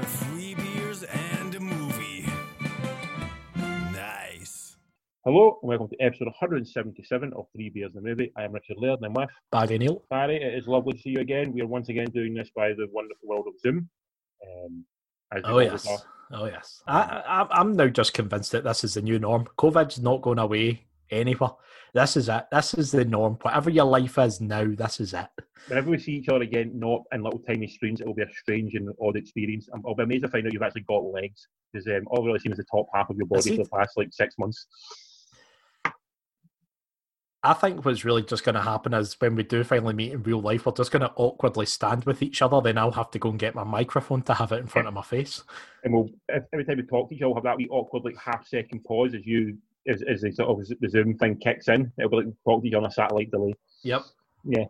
[0.00, 2.24] to Free Beers and a Movie.
[3.92, 4.76] Nice.
[5.24, 8.32] Hello, and welcome to episode 177 of Three Beers and a Movie.
[8.36, 10.04] I am Richard Laird, and I'm with Barry Neil.
[10.08, 10.36] Barry.
[10.36, 11.52] It is lovely to see you again.
[11.52, 13.88] We are once again doing this by the wonderful world of Zoom.
[14.46, 14.84] Um,
[15.34, 15.86] as Oh always yes.
[15.88, 15.98] are.
[16.30, 16.80] Oh yes.
[16.86, 19.48] I, I, I'm now just convinced that this is the new norm.
[19.58, 21.50] COVID's not going away anywhere.
[21.98, 22.46] This is it.
[22.52, 23.38] This is the norm.
[23.42, 25.26] Whatever your life is now, this is it.
[25.66, 28.32] Whenever we see each other again, not in little tiny screens, it will be a
[28.32, 29.68] strange and odd experience.
[29.84, 32.38] I'll be amazed to find out you've actually got legs, because um, all I've really
[32.38, 34.68] seen is the top half of your body for the past like six months.
[37.42, 40.22] I think what's really just going to happen is when we do finally meet in
[40.22, 42.60] real life, we're just going to awkwardly stand with each other.
[42.60, 44.94] Then I'll have to go and get my microphone to have it in front of
[44.94, 45.42] my face.
[45.82, 48.16] And we'll every time we talk to each other, we'll have that wee awkward like
[48.16, 51.90] half second pause as you as, as the sort of the Zoom thing kicks in.
[51.98, 53.54] It'll be like to each on a satellite delay.
[53.82, 54.02] Yep.
[54.44, 54.64] Yeah.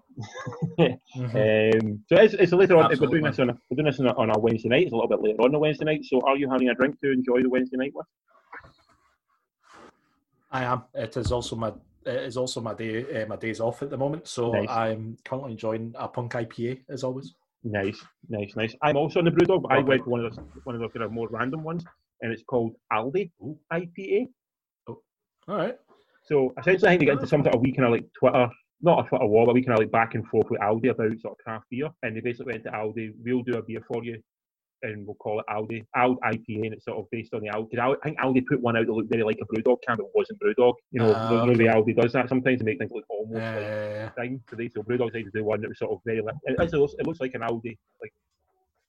[0.78, 0.98] Mhm.
[1.18, 2.90] Um, so it's, it's later on.
[2.98, 4.84] We're doing this on a, we're doing this on a, on a Wednesday night.
[4.84, 6.04] It's a little bit later on a Wednesday night.
[6.04, 8.06] So are you having a drink to enjoy the Wednesday night with?
[10.50, 10.84] I am.
[10.94, 11.72] It is also my
[12.06, 14.26] it is also my day uh, my days off at the moment.
[14.26, 14.68] So Nice.
[14.68, 17.34] I'm currently enjoying a punk IPA as always.
[17.64, 18.74] Nice, nice, nice.
[18.82, 20.88] I'm also on the Brewdog, but I went for one of the one of the
[20.88, 21.84] kind of more random ones,
[22.22, 23.30] and it's called Aldi
[23.72, 24.28] IPA.
[25.48, 25.76] All right.
[26.24, 28.48] So essentially, I think they get into some sort of wee kind of like Twitter,
[28.82, 31.18] not a Twitter war, but we kind of like back and forth with Aldi about
[31.20, 31.88] sort of craft beer.
[32.02, 34.20] And they basically went to Aldi, we'll do a beer for you,
[34.82, 37.78] and we'll call it Aldi, Ald IPA, and it's sort of based on the Aldi.
[37.78, 40.12] I think Aldi put one out that looked very like a Brewdog can, but it
[40.14, 40.74] wasn't Brewdog.
[40.92, 41.08] You know,
[41.46, 44.42] the the Aldi does that sometimes to make things look almost like Uh, thing.
[44.50, 46.20] So they so Brewdog decided to do one that was sort of very.
[46.20, 48.12] Like, it, it looks, it looks like an Aldi like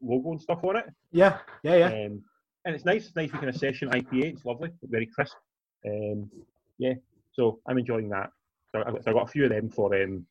[0.02, 0.86] logo and stuff on it.
[1.12, 1.38] yeah.
[1.64, 1.76] Yeah.
[1.78, 1.86] Yeah.
[1.88, 2.22] Um,
[2.66, 4.34] and it's nice, it's nice kind of session IPA.
[4.34, 5.38] It's lovely, very crisp.
[5.86, 6.30] Um,
[6.78, 6.94] yeah,
[7.34, 8.32] so I'm enjoying that.
[8.72, 10.26] So I, so I got a few of them for um,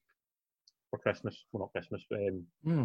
[0.90, 1.44] for Christmas.
[1.52, 2.84] Well, not Christmas, but um, Hmm.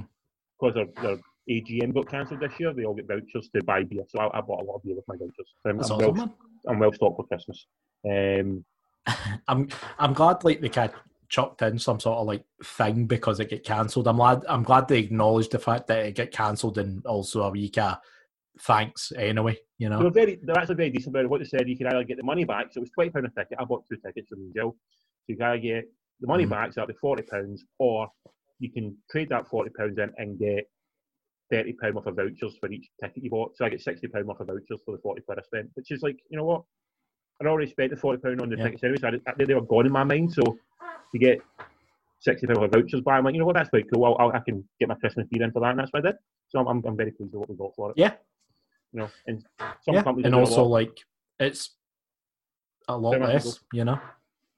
[0.60, 1.18] because their, their
[1.50, 4.04] AGM got cancelled this year, they all get vouchers to buy beer.
[4.08, 5.54] So I, I bought a lot of beer with my vouchers.
[5.62, 6.38] So I'm, I'm, well.
[6.68, 7.66] I'm well stocked for Christmas.
[8.06, 8.64] Um,
[9.48, 9.68] I'm
[10.00, 13.50] I'm glad like they kind of chucked in some sort of like thing because it
[13.50, 14.08] get cancelled.
[14.08, 17.50] I'm glad I'm glad they acknowledged the fact that it get cancelled and also a
[17.50, 17.98] week of
[18.60, 19.58] thanks anyway.
[19.78, 20.04] You They know.
[20.04, 21.30] were very, they're actually very decent about it.
[21.30, 23.26] What they said, you could either get the money back, so it was twenty pound
[23.26, 23.58] a ticket.
[23.60, 25.86] I bought two tickets from jail, so you can either get
[26.22, 26.50] the money Mhm.
[26.50, 28.08] back, so that'll be forty pounds, or
[28.60, 30.70] you can trade that forty pounds in and get
[31.52, 33.56] thirty pound worth of vouchers for each ticket you bought.
[33.58, 35.92] So I get sixty pound worth of vouchers for the forty quid I spent, which
[35.92, 36.64] is like, you know what?
[37.42, 38.66] I'd already spent the forty pound on the Yeah.
[38.66, 40.32] tickets anyway, so I, they, they were gone in my mind.
[40.34, 41.40] So to get
[42.20, 43.56] sixty pound worth of vouchers back, I'm like, you know what?
[43.56, 44.06] That's quite cool.
[44.06, 46.12] I'll, I'll, I can get my Christmas beer in for that, and that's what I
[46.12, 46.18] did.
[46.50, 47.98] So I'm, I'm, I'm very pleased with what we got for it.
[47.98, 48.14] Yeah.
[48.94, 49.44] You know, and
[49.82, 50.04] some Yeah.
[50.04, 50.98] companies And also like
[51.40, 51.76] it's
[52.88, 53.60] a lot less.
[53.74, 54.00] You know.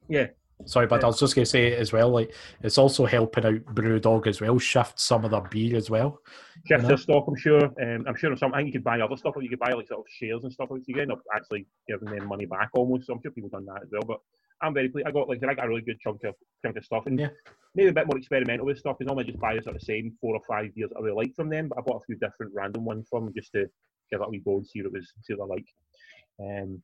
[0.10, 0.28] Yeah.
[0.66, 1.06] Sorry, but Yeah.
[1.06, 4.58] I was just gonna say as well, like it's also helping out Brewdog as well,
[4.60, 6.22] shift some of their beer as well.
[6.66, 6.88] Shift know?
[6.90, 7.64] their stock, I'm sure.
[7.64, 8.54] Um, I'm sure of some.
[8.54, 9.36] I think you could buy other stuff.
[9.36, 10.70] Or you could buy like sort of shares and stuff.
[10.70, 13.08] Like you end up actually giving them money back almost.
[13.08, 14.04] So I'm sure people have done that as well.
[14.06, 14.20] But
[14.62, 15.08] I'm very pleased.
[15.08, 17.30] I got like I got a really good chunk of chunk of stuff, and Yeah.
[17.74, 18.98] maybe a bit more experimental with stuff.
[18.98, 21.16] Because normally I just buy the sort of same four or five beers I really
[21.16, 21.68] like from them.
[21.70, 23.70] But I bought a few different random ones from them just to
[24.12, 25.66] it a wee go and see what it was, see what I like.
[26.40, 26.82] Um,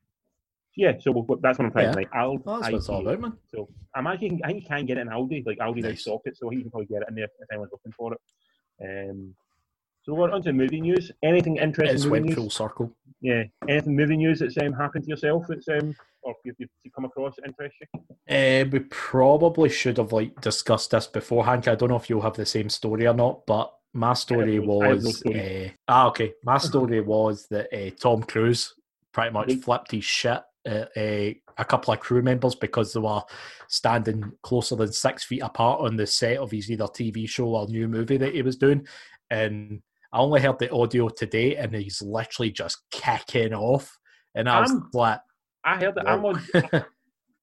[0.76, 1.90] yeah, so we'll, that's what I'm trying Yeah.
[1.92, 2.08] tonight.
[2.14, 3.36] I'll, Well, that's what it's all about, man.
[3.54, 5.44] So I'm actually, I think you can get it in Aldi.
[5.46, 6.02] Like Aldi, they Nice.
[6.02, 8.20] stock it, so you can probably get it in there if anyone's looking for it.
[9.10, 9.34] Um,
[10.02, 11.12] so we're on to movie news.
[11.22, 11.94] Anything interesting?
[11.94, 12.90] It's went full circle.
[13.20, 13.44] Yeah.
[13.68, 15.44] Anything movie news that's um, happened to yourself?
[15.48, 18.00] That's um, or you've, you've come across that interests you?
[18.28, 21.68] Uh, we probably should have like discussed this beforehand.
[21.68, 24.80] I don't know if you'll have the same story or not, but my story no-
[24.80, 26.32] I have no was uh, ah okay.
[26.44, 28.74] My story was that uh, Tom Cruise
[29.12, 29.62] pretty much Right.
[29.64, 33.20] flipped his shit at uh, a couple of crew members because they were
[33.68, 37.66] standing closer than six feet apart on the set of his either TV show or
[37.68, 38.86] new movie that he was doing,
[39.30, 39.82] and
[40.12, 43.98] I only heard the audio today, and he's literally just kicking off,
[44.34, 45.20] and I was I'm- like,
[45.64, 46.08] I heard that.
[46.08, 46.42] I'm on.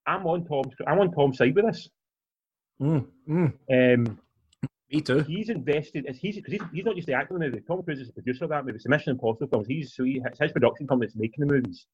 [0.07, 0.73] I'm on Tom's.
[0.87, 1.87] I'm on Tom's side with this.
[2.81, 4.19] mm, mm, Um,
[4.91, 5.19] me too.
[5.19, 6.05] he's invested.
[6.07, 7.61] As he's, he's he's not just the actor in the movie.
[7.67, 8.75] Tom Cruise is the producer of that movie.
[8.75, 9.67] It's the Mission Impossible films.
[9.67, 11.85] He's so he, it's his production company that's making the movies.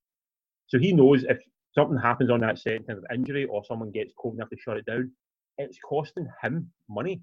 [0.68, 1.40] So he knows if
[1.74, 4.50] something happens on that set in terms of injury or someone gets COVID and have
[4.50, 5.12] to shut it down,
[5.58, 7.22] it's costing him money.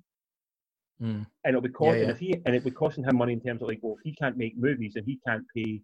[1.00, 1.26] Mm.
[1.44, 2.10] And it'll be costing yeah.
[2.10, 4.14] if he and it'll be costing him money in terms of like, well, if he
[4.14, 5.80] can't make movies and he can't pay,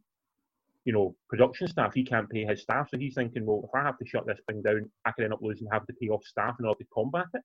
[0.85, 2.89] you know, production staff, he can't pay his staff.
[2.91, 5.33] So he's thinking, well, if I have to shut this thing down, I could end
[5.33, 7.43] up losing having to pay off staff in order to combat it.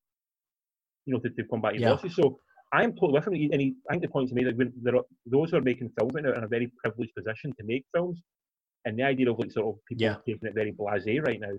[1.05, 1.91] You know, to, to combat his Yeah.
[1.91, 2.15] losses.
[2.15, 2.39] So
[2.71, 3.33] I am totally with him.
[3.51, 5.61] And he, I think the point to me that when there are those who are
[5.61, 8.21] making films right now are in a very privileged position to make films,
[8.85, 10.15] and the idea of like sort of people Yeah.
[10.25, 11.53] taking it very blasé right now,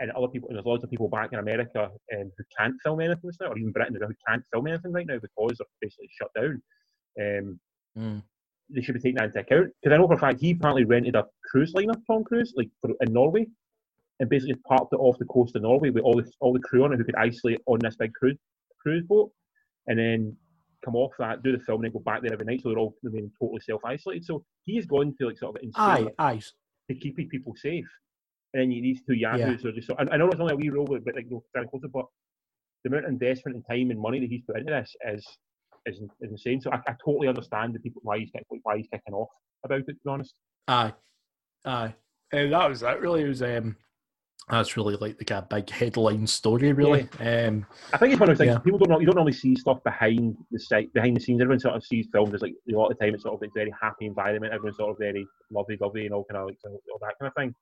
[0.00, 1.84] and other people, and there's lots of people back in America
[2.14, 5.18] um, who can't film anything now, or even Britain who can't film anything right now
[5.18, 6.62] because they're basically shut down.
[7.20, 7.60] Um,
[7.96, 8.22] Mm.
[8.70, 9.72] they should be taking that into account.
[9.82, 12.70] Because I know for a fact he apparently rented a cruise liner, Tom Cruise, like
[12.80, 13.46] for, in Norway,
[14.20, 16.84] and basically parked it off the coast of Norway with all the all the crew
[16.84, 18.36] on it who could isolate on this big cruise
[18.80, 19.30] cruise boat,
[19.86, 20.36] and then
[20.84, 22.60] come off that, do the film, and then go back there every night.
[22.62, 24.24] So they're all remaining totally self isolated.
[24.24, 26.40] So he's going to like sort of insane Aye, aye.
[26.88, 27.86] to keep his people safe.
[28.54, 29.94] And then you, these two yahoos are just so.
[29.98, 32.06] I, I know it's only a wee role, but like you know, very but
[32.84, 35.26] the amount of investment and time and money that he's put into this is
[35.86, 36.60] is, is insane.
[36.60, 39.28] So I, I totally understand the people why he's kick- why he's kicking off
[39.64, 39.86] about it.
[39.86, 40.34] To be honest,
[40.66, 40.92] Aye,
[41.64, 41.94] aye.
[42.32, 43.00] And that was that.
[43.00, 43.42] Really, it was.
[43.42, 43.76] Um,
[44.50, 46.72] that's really like the kind of big headline story.
[46.72, 47.08] Really.
[47.20, 48.58] Um, I think it's one of those things Yeah.
[48.58, 51.40] people don't know, you don't normally see stuff behind the site behind the scenes.
[51.40, 53.48] Everyone sort of sees films as like a lot of the time it's sort of
[53.48, 54.52] a very happy environment.
[54.54, 57.34] Everyone's sort of very lovely, lovely, and all kind of like all that kind of
[57.34, 57.54] thing.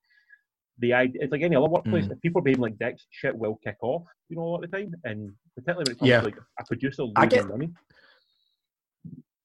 [0.79, 2.05] The idea it's like any other workplace.
[2.07, 2.13] Mm.
[2.13, 4.05] If people are behaving like dicks, shit will kick off.
[4.29, 6.21] You know, a lot of the time, and particularly when it comes Yeah.
[6.21, 7.71] to like a producer losing I get- money.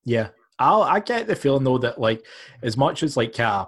[0.03, 0.29] Yeah,
[0.59, 2.25] I I get the feeling though that like
[2.63, 3.65] as much as like uh,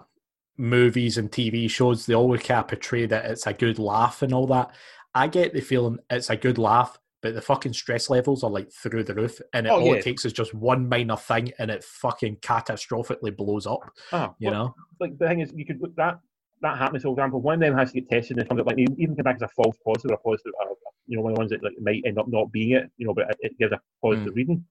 [0.57, 4.33] movies and TV shows, they always kind of portray that it's a good laugh and
[4.33, 4.71] all that.
[5.15, 8.71] I get the feeling it's a good laugh, but the fucking stress levels are like
[8.71, 9.93] through the roof, and it, Oh, all yeah.
[9.93, 13.79] it takes is just one minor thing, and it fucking catastrophically blows up.
[14.11, 14.75] Ah, You but, know?
[14.99, 16.19] like the thing is, you could look that
[16.61, 17.03] that happens.
[17.03, 19.15] For example, one of them has to get tested and it comes up like even
[19.17, 20.53] come back as a false positive or a positive.
[20.61, 20.73] Uh,
[21.07, 22.89] you know, one of the ones that like might end up not being it.
[22.97, 24.63] You know, but it, it gives a positive reading.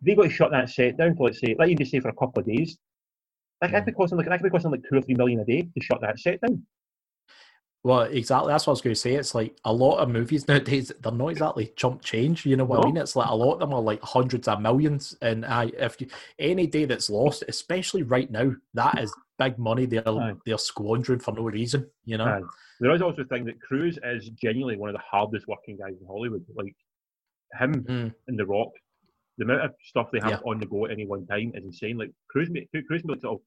[0.00, 2.10] They got to shut that set down for let's say, let you just say for
[2.10, 2.78] a couple of days.
[3.60, 5.40] Like that could cost them like that could be costing like two or three million
[5.40, 6.64] a day to shut that set down.
[7.84, 8.52] Well, exactly.
[8.52, 9.14] That's what I was going to say.
[9.14, 10.92] It's like a lot of movies nowadays.
[11.00, 12.44] They're not exactly chump change.
[12.44, 12.96] You know what I mean?
[12.96, 15.16] It's like a lot of them are like hundreds of millions.
[15.22, 16.08] And I, if you,
[16.38, 19.86] any day that's lost, especially right now, that is big money.
[19.86, 20.34] They're Aye.
[20.44, 21.88] they're squandering for no reason.
[22.04, 22.24] You know?
[22.26, 22.42] Aye.
[22.80, 25.94] There is also the thing that Cruise is genuinely one of the hardest working guys
[26.00, 26.44] in Hollywood.
[26.54, 26.74] Like
[27.58, 28.14] him Mm.
[28.26, 28.70] and The Rock,
[29.38, 30.40] the amount of stuff they have Yeah.
[30.50, 31.96] on the go at any one time is insane.
[31.96, 32.50] Like Cruise,
[32.86, 33.40] Cruise of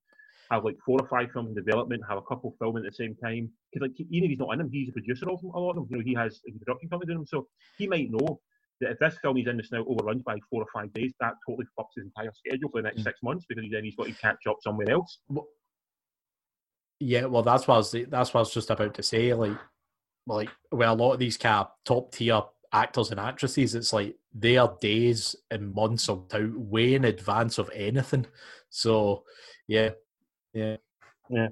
[0.50, 3.16] have like four or five films in development, have a couple filming at the same
[3.16, 3.52] time.
[3.72, 5.72] Because like even if he's not in them, he's a producer of them, a lot
[5.72, 5.88] of them.
[5.90, 7.48] You know, he has a production company doing them, so
[7.78, 8.40] he might know
[8.80, 11.34] that if this film he's in this now overruns by four or five days, that
[11.48, 13.04] totally fucks his entire schedule for the next Mm.
[13.04, 15.20] six months because then he's got to catch up somewhere else.
[17.00, 17.92] Yeah, well, that's what I was.
[17.92, 19.34] That's what I was just about to say.
[19.34, 19.58] Like,
[20.28, 22.42] like, well, a lot of these kind of top tier
[22.74, 27.70] actors and actresses, it's like their days and months are out way in advance of
[27.74, 28.26] anything.
[28.70, 29.24] So,
[29.68, 29.90] yeah,
[30.54, 30.78] yeah,
[31.34, 31.50] Uh,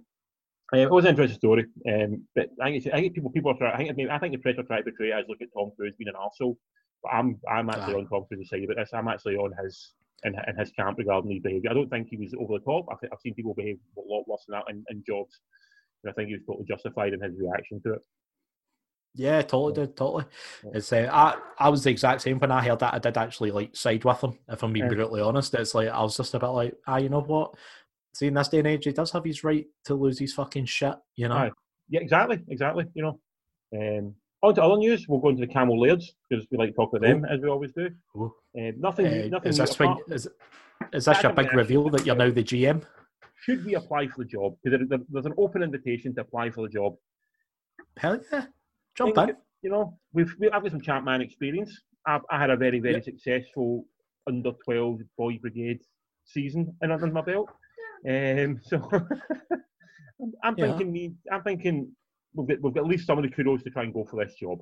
[0.74, 3.58] it was an interesting story, um, but I think, it's, I think people people are
[3.58, 3.74] trying.
[3.74, 5.48] I think maybe, I think the press are trying to portray it as look at
[5.54, 6.58] Tom Cruise being an arsehole.
[7.02, 7.98] But I'm I'm actually Aye.
[8.00, 8.92] on Tom Cruise's side of this.
[8.94, 9.94] I'm actually on his
[10.24, 11.72] in, in his camp regarding his behaviour.
[11.72, 12.86] I don't think he was over the top.
[12.92, 15.40] I think I've seen people behave a lot worse than that in, in jobs,
[16.04, 18.02] and I think he was totally justified in his reaction to it.
[19.20, 20.24] Yeah, totally, did totally.
[20.74, 22.94] It's uh, I I was the exact same when I heard that.
[22.94, 24.40] I did actually like side with him.
[24.48, 24.94] If I'm being Yeah.
[24.94, 27.56] brutally honest, it's like I was just a bit like, ah, you know what?
[28.14, 30.66] See, in this day and age, he does have his right to lose his fucking
[30.66, 30.96] shit.
[31.16, 31.36] You know.
[31.36, 31.52] Aye.
[31.90, 32.86] Yeah, exactly, exactly.
[32.94, 33.20] You know.
[33.76, 35.06] Um, on to other news.
[35.10, 37.50] We'll go into the Cammell Lairds because we like to talk about them as we
[37.50, 37.90] always do.
[38.16, 38.32] Um,
[38.78, 39.06] nothing.
[39.06, 39.50] Uh, nothing.
[39.50, 40.30] is this when, is,
[40.94, 42.84] is this your big reveal that you're now the GM?
[43.42, 44.56] should we apply for the job?
[44.64, 46.96] Because there, there, there's an open invitation to apply for the job.
[47.98, 48.46] Hell yeah,
[49.00, 49.36] jump in.
[49.62, 51.72] You know, we've we, I've got some Champman experience.
[52.08, 53.04] I've, I had a very very Yep.
[53.04, 53.86] successful
[54.28, 55.82] under twelve boy brigade
[56.26, 57.50] season in under my belt.
[58.08, 58.78] Um, so
[60.22, 60.66] I'm, I'm Yeah.
[60.68, 61.92] thinking we, I'm thinking
[62.34, 64.24] we've got, we've got at least some of the kudos to try and go for
[64.24, 64.60] this job.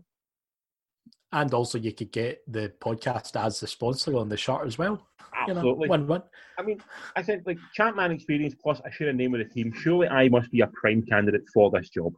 [1.33, 5.05] And also, you could get the podcast as the sponsor on the shirt as well.
[5.47, 5.89] You know, Absolutely.
[6.57, 6.79] I mean,
[7.15, 9.73] I said like Champman experience plus I share a name with the team.
[9.73, 12.13] Surely I must be a prime candidate for this job.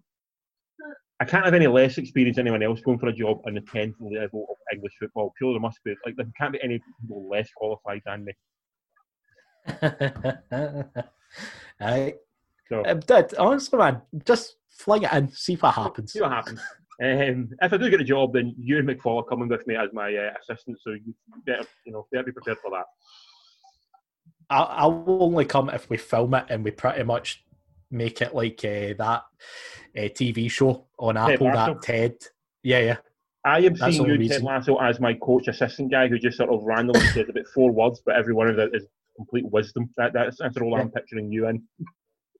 [1.22, 3.62] I can't have any less experience than anyone else going for a job on the
[3.62, 5.34] tenth level of English football.
[5.38, 8.34] Surely there must be like there can't be any people less qualified than me.
[11.82, 12.14] Aye.
[12.70, 16.14] So Um, Dad, honestly, man, just fling it in, see what happens.
[16.14, 16.62] see what happens.
[17.02, 19.76] Um, if I do get a job, then you and McFall are coming with me
[19.76, 20.78] as my uh, assistant.
[20.82, 21.14] So you
[21.46, 22.86] better, you know, better be prepared for that.
[24.50, 27.44] I, I will only come if we film it and we pretty much
[27.92, 29.24] make it like uh, that
[29.98, 32.16] uh, TV show on Ted Apple, that Ted.
[32.64, 32.98] Yeah, yeah.
[33.46, 34.44] I am That's seeing you, only Ted.
[34.44, 38.02] Lasso, as my coach assistant guy who just sort of randomly says about four words,
[38.06, 39.90] but every one of it is complete wisdom.
[39.98, 41.64] That, that's, that's the role I'm picturing you in.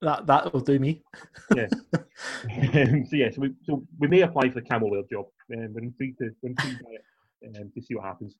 [0.02, 1.02] That that will do me.
[1.50, 1.68] Um,
[3.06, 5.26] so yeah, so we, so we may apply for the Cammell Laird job.
[5.54, 8.34] Um, we're intrigued to, we're intrigued by it, um, to see what happens.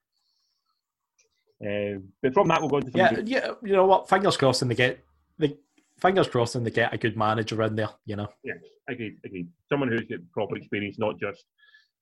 [1.62, 3.50] Um, but from that, we'll go into some Yeah, yeah.
[3.62, 4.08] You know what?
[4.08, 5.04] Fingers crossed, and they get
[5.38, 5.58] the
[6.00, 7.90] fingers crossed, and they get a good manager in there.
[8.04, 8.28] You know.
[8.44, 9.48] Yes, agreed, agreed.
[9.68, 11.44] Someone who's got proper experience, not just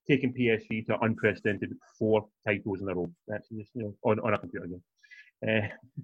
[0.08, 3.10] taking PSV to unprecedented four titles in a row.
[3.26, 4.82] That's just you know on, on a computer game.
[5.46, 6.02] Uh,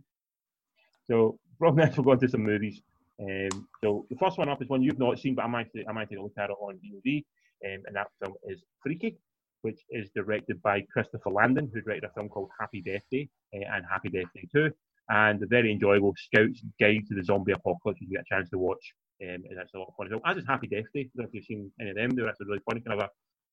[1.06, 2.80] so from this, we'll go to some movies.
[3.20, 5.92] Um, so the first one up is one you've not seen, but I might I
[5.92, 7.24] might take a look at it on DVD,
[7.64, 9.16] um, and that film is Freaky,
[9.62, 13.74] which is directed by Christopher Landon, who directed a film called Happy Death Day uh,
[13.74, 14.70] and Happy Death Day 2,
[15.10, 18.00] and the very enjoyable Scout's Guide to the Zombie Apocalypse.
[18.00, 20.08] You get a chance to watch, um, and that's a lot of fun.
[20.10, 21.00] So as is Happy Death Day.
[21.00, 22.10] I don't know if you've seen any of them.
[22.10, 23.10] They're actually really funny, kind of a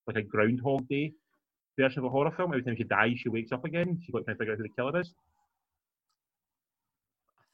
[0.07, 1.13] like a Groundhog Day
[1.77, 2.51] version of a horror film.
[2.51, 3.99] Every time she dies, she wakes up again.
[4.03, 5.13] She's got to figure out who the killer is.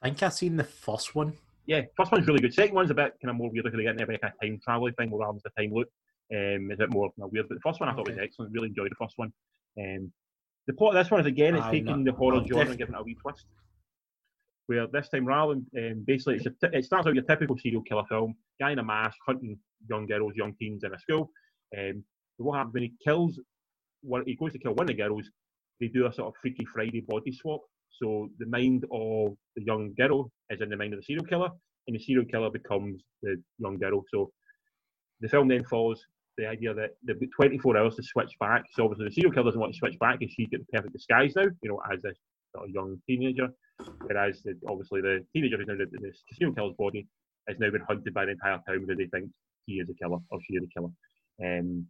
[0.01, 1.33] I think I've seen the first one.
[1.65, 2.53] Yeah, first one's really good.
[2.53, 4.89] Second one's a bit kind of more weird because they get into a time travel
[4.97, 5.89] thing more rather than the time loop.
[6.31, 7.47] Um, it's a bit more kind of weird.
[7.49, 8.53] But the first one I thought was excellent.
[8.53, 9.33] Really enjoyed the first one.
[9.79, 10.11] Um,
[10.67, 12.63] the plot of this one is again, it's I'm taking not- the horror I'm genre
[12.63, 13.45] def- and giving it a wee twist.
[14.67, 18.35] Where this time rather than um, basically it starts out your typical serial killer film,
[18.59, 19.57] guy in a mask hunting
[19.89, 21.31] young girls, young teens in a school.
[21.77, 22.03] Um,
[22.37, 23.39] what happens when he kills
[24.01, 24.23] one?
[24.25, 25.29] He goes to kill one of the girls.
[25.79, 27.61] They do a sort of Freaky Friday body swap.
[28.01, 31.49] So the mind of the young girl is in the mind of the serial killer,
[31.87, 34.03] and the serial killer becomes the young girl.
[34.11, 34.31] So
[35.21, 36.03] the film then follows
[36.37, 38.63] the idea that they've got 24 hours to switch back.
[38.73, 40.93] So obviously the serial killer doesn't want to switch back because she's got the perfect
[40.93, 42.17] disguise now, you know, as this
[42.55, 43.49] sort of young teenager.
[44.05, 47.07] Whereas the, obviously the teenager who's now the, the serial killer's body
[47.47, 49.29] has now been hunted by the entire town because they think
[49.65, 50.89] he is a killer or she is a killer.
[51.43, 51.85] Um,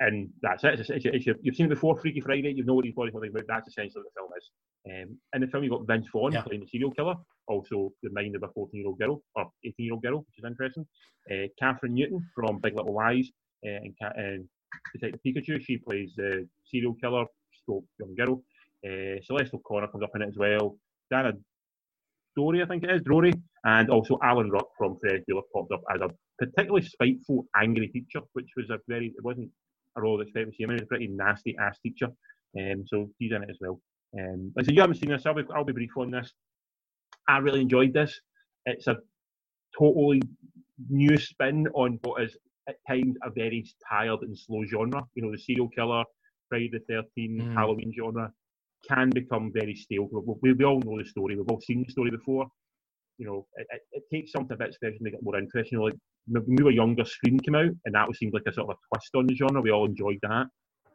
[0.00, 0.80] and that's it.
[0.80, 2.52] It's, it's, it's, you've seen it before, Freaky Friday.
[2.52, 3.44] You know what he's body something about.
[3.46, 4.50] That's essentially what the film is.
[4.84, 6.42] Um, in the film, you've got Vince Vaughn Yeah.
[6.42, 7.14] playing the serial killer,
[7.46, 10.38] also the mind of a 14 year old girl or 18 year old girl, which
[10.38, 10.84] is interesting.
[11.30, 13.30] Uh, Kathryn Newton from Big Little Lies
[13.64, 14.48] uh, and, and
[14.92, 17.24] Detective Pikachu, she plays the serial killer,
[17.62, 18.42] stroke young girl.
[18.86, 20.76] Uh, Celeste O'Connor comes up in it as well.
[21.10, 21.32] Dana
[22.36, 23.32] Dory, I think it is, Dory,
[23.64, 26.08] and also Alan Ruck from Ferris Bueller popped up as a
[26.38, 29.50] particularly spiteful, angry teacher, which was a very, it wasn't
[29.96, 30.70] a role I was expecting to see him.
[30.70, 32.08] He was a pretty nasty ass teacher.
[32.58, 33.80] Um, so he's in it as well.
[34.18, 36.32] Um, like I said, you haven't seen this, I'll be, I'll be brief on this.
[37.28, 38.18] I really enjoyed this.
[38.66, 38.96] It's a
[39.78, 40.22] totally
[40.88, 42.36] new spin on what is
[42.68, 45.04] at times a very tired and slow genre.
[45.14, 46.04] You know, the serial killer,
[46.48, 47.54] Friday the 13th, Mm.
[47.54, 48.32] Halloween genre
[48.88, 50.08] can become very stale.
[50.40, 51.36] We, we, all know the story.
[51.36, 52.46] We've all seen the story before.
[53.18, 55.78] You know, it, it, it takes something a bit special to make it more interesting.
[55.78, 58.42] You know, like when we were younger, Scream came out, and that was seemed like
[58.46, 59.60] a sort of a twist on the genre.
[59.60, 60.46] We all enjoyed that.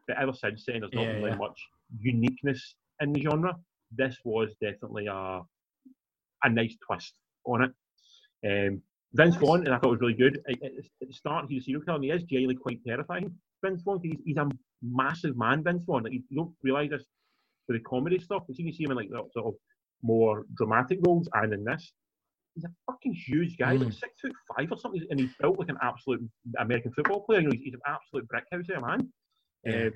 [0.08, 1.36] But ever since then, there's not Yeah, really yeah.
[1.36, 1.60] much
[2.00, 3.56] uniqueness in the genre.
[3.92, 5.42] This was definitely a
[6.44, 7.14] a nice twist
[7.46, 7.72] on it.
[8.46, 8.82] Um,
[9.14, 9.36] Vince.
[9.38, 10.42] Vaughn, and I thought it was really good.
[10.48, 13.34] At, at, at the start, he's a serial killer, and he is genuinely quite terrifying.
[13.64, 14.50] Vince Vaughn, he's, he's a
[14.84, 15.64] massive man.
[15.64, 17.06] Vince Vaughn, like, you don't realise this
[17.68, 18.44] with the comedy stuff.
[18.48, 19.54] But you can see him in like that sort of
[20.02, 21.92] more dramatic roles, and in this,
[22.56, 23.94] he's a fucking huge guy, like Mm.
[23.94, 26.22] six foot five or something, and he's built like an absolute
[26.60, 27.40] American football player.
[27.42, 29.12] You know, he's, he's an absolute brick house man.
[29.64, 29.90] Yeah.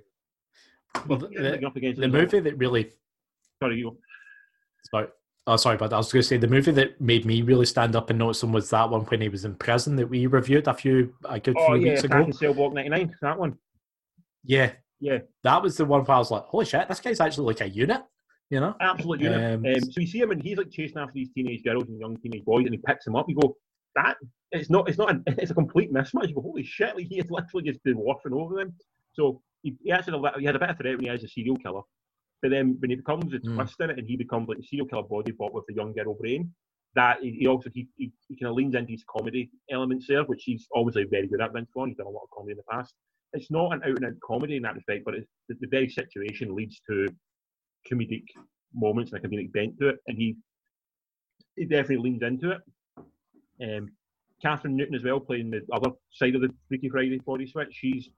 [0.95, 2.91] Uh, Well, the- The movie that really
[3.61, 3.91] Sorry, you.
[3.91, 3.97] go.
[4.89, 5.07] Sorry.
[5.47, 7.95] Oh, sorry, but I was going to say the movie that made me really stand
[7.95, 10.67] up and notice him was that one when he was in prison that we reviewed
[10.67, 12.15] a few a good Oh few yeah, weeks ago.
[12.17, 13.15] Captain Sailboat '99.
[13.21, 13.57] That one.
[14.43, 17.47] Yeah, Yeah, that was the one where I was like, "Holy shit, this guy's actually
[17.47, 18.01] like a unit,"
[18.51, 18.75] you know?
[18.79, 19.55] absolute unit.
[19.55, 21.99] Um, Um, so you see him, and he's like chasing after these teenage girls and
[21.99, 23.25] young teenage boys, and he picks them up.
[23.27, 23.57] You go,
[23.95, 24.15] that
[24.51, 26.29] it's not, it's not, an, it's a complete mismatch.
[26.29, 26.95] You go, holy shit!
[26.95, 28.75] Like he is literally just been warfing over them.
[29.13, 31.23] So he, he actually had a, he had a bit of threat when he is
[31.23, 31.81] a serial killer,
[32.43, 33.55] but then when he becomes a Mm.
[33.55, 35.93] twist in it, and he becomes like a serial killer body, but with a young
[35.93, 36.53] girl brain.
[36.93, 40.23] That he he also he, he, he kind of leans into his comedy elements there,
[40.25, 41.53] which he's obviously very good at.
[41.53, 42.93] Vince Vaughn, he's done a lot of comedy in the past.
[43.33, 45.89] It's not an out and out comedy in that respect, but it's, the, the very
[45.89, 47.07] situation leads to
[47.89, 48.25] comedic
[48.73, 50.35] moments and a comedic bent to it, and he
[51.55, 52.61] he definitely leans into it.
[53.61, 53.91] Um,
[54.43, 57.69] Kathryn Newton as well, playing the other side of the Freaky Friday body switch.
[57.71, 58.09] She's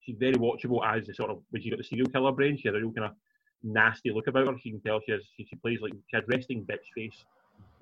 [0.00, 2.56] she's very watchable as the sort of when she got the serial killer brain.
[2.56, 3.16] She has a real kind of
[3.62, 4.58] nasty look about her.
[4.62, 7.24] She can tell she has she, she plays like she has resting bitch face,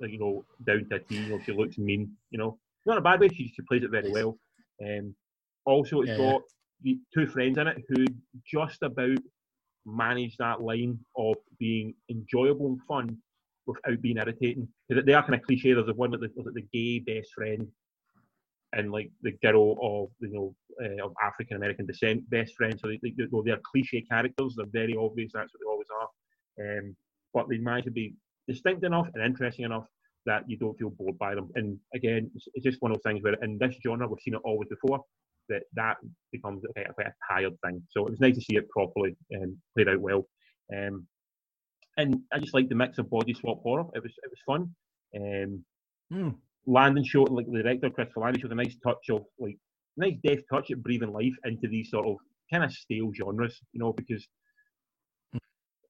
[0.01, 1.17] like you know down to a T.
[1.17, 2.13] You know she looks mean.
[2.31, 3.29] You know not in a bad way.
[3.29, 4.39] She she plays it very well.
[4.85, 5.15] Um,
[5.65, 6.43] also, it's Yeah, got
[6.83, 8.05] the two friends in it who
[8.47, 9.19] just about
[9.85, 13.19] manage that line of being enjoyable and fun
[13.67, 14.69] without being irritating.
[14.89, 15.73] They are kind of cliche.
[15.73, 17.69] There's the one with the, the gay best friend
[18.73, 22.79] and like the girl of you know uh, of African American descent best friend.
[22.81, 25.33] So they, they, they, are cliche characters, they're very obvious.
[25.35, 26.79] That's what they always are.
[26.79, 26.97] Um,
[27.35, 28.15] but they manage to be
[28.49, 29.87] distinct enough and interesting enough
[30.27, 31.51] that you don't feel bored by them.
[31.55, 34.35] And again, it's, it's just one of those things where in this genre we've seen
[34.35, 35.01] it always before.
[35.53, 35.97] That that
[36.33, 37.83] becomes quite a, quite a tired thing.
[37.91, 40.27] So it was nice to see it properly and played out well.
[40.77, 41.07] Um,
[41.97, 43.85] and I just like the mix of body swap horror.
[43.95, 44.75] It was it was fun.
[45.15, 45.65] Um,
[46.13, 46.29] Hmm.
[46.67, 49.57] Landon showed like the director Christopher Landon showed a nice touch of like
[49.97, 52.17] nice deft touch at breathing life into these sort of
[52.53, 54.27] kind of stale genres, you know, because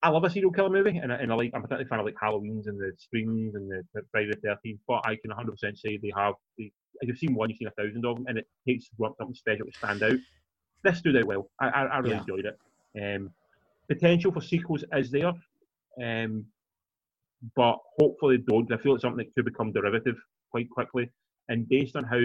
[0.02, 2.06] I love a serial killer movie, and I, and I like I'm particularly fan of
[2.06, 4.80] like Halloween's and the Screams and the, the Friday the Thirteenth.
[4.86, 6.34] But I can 100 percent say they have.
[6.58, 9.66] They, you've seen one, you've seen a thousand of them, and it takes something special
[9.66, 10.16] to stand out.
[10.84, 11.50] This stood out well.
[11.60, 12.20] I, I, I really Yeah.
[12.20, 12.58] enjoyed it.
[13.16, 13.30] Um,
[13.88, 15.32] potential for sequels is there,
[16.02, 16.46] um,
[17.56, 18.70] but hopefully don't.
[18.72, 20.16] I feel it's something that could become derivative
[20.50, 21.10] quite quickly.
[21.48, 22.24] And based on how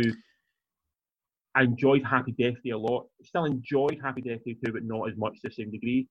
[1.56, 5.10] I enjoyed Happy Death Day a lot, still enjoyed Happy Death Day 2, but not
[5.10, 6.08] as much to the same degree.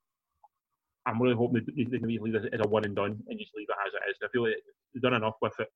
[1.07, 3.53] I'm really hoping they, they can leave it as a one and done and just
[3.55, 4.17] leave it as it is.
[4.25, 4.57] I feel like
[4.93, 5.69] they've done enough with it.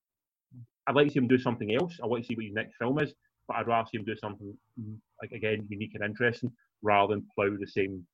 [0.87, 1.99] I'd like to see him do something else.
[2.03, 3.13] I want to see what his next film is,
[3.47, 7.27] but I'd rather see him do something mm, like again unique and interesting rather than
[7.35, 8.07] plough the same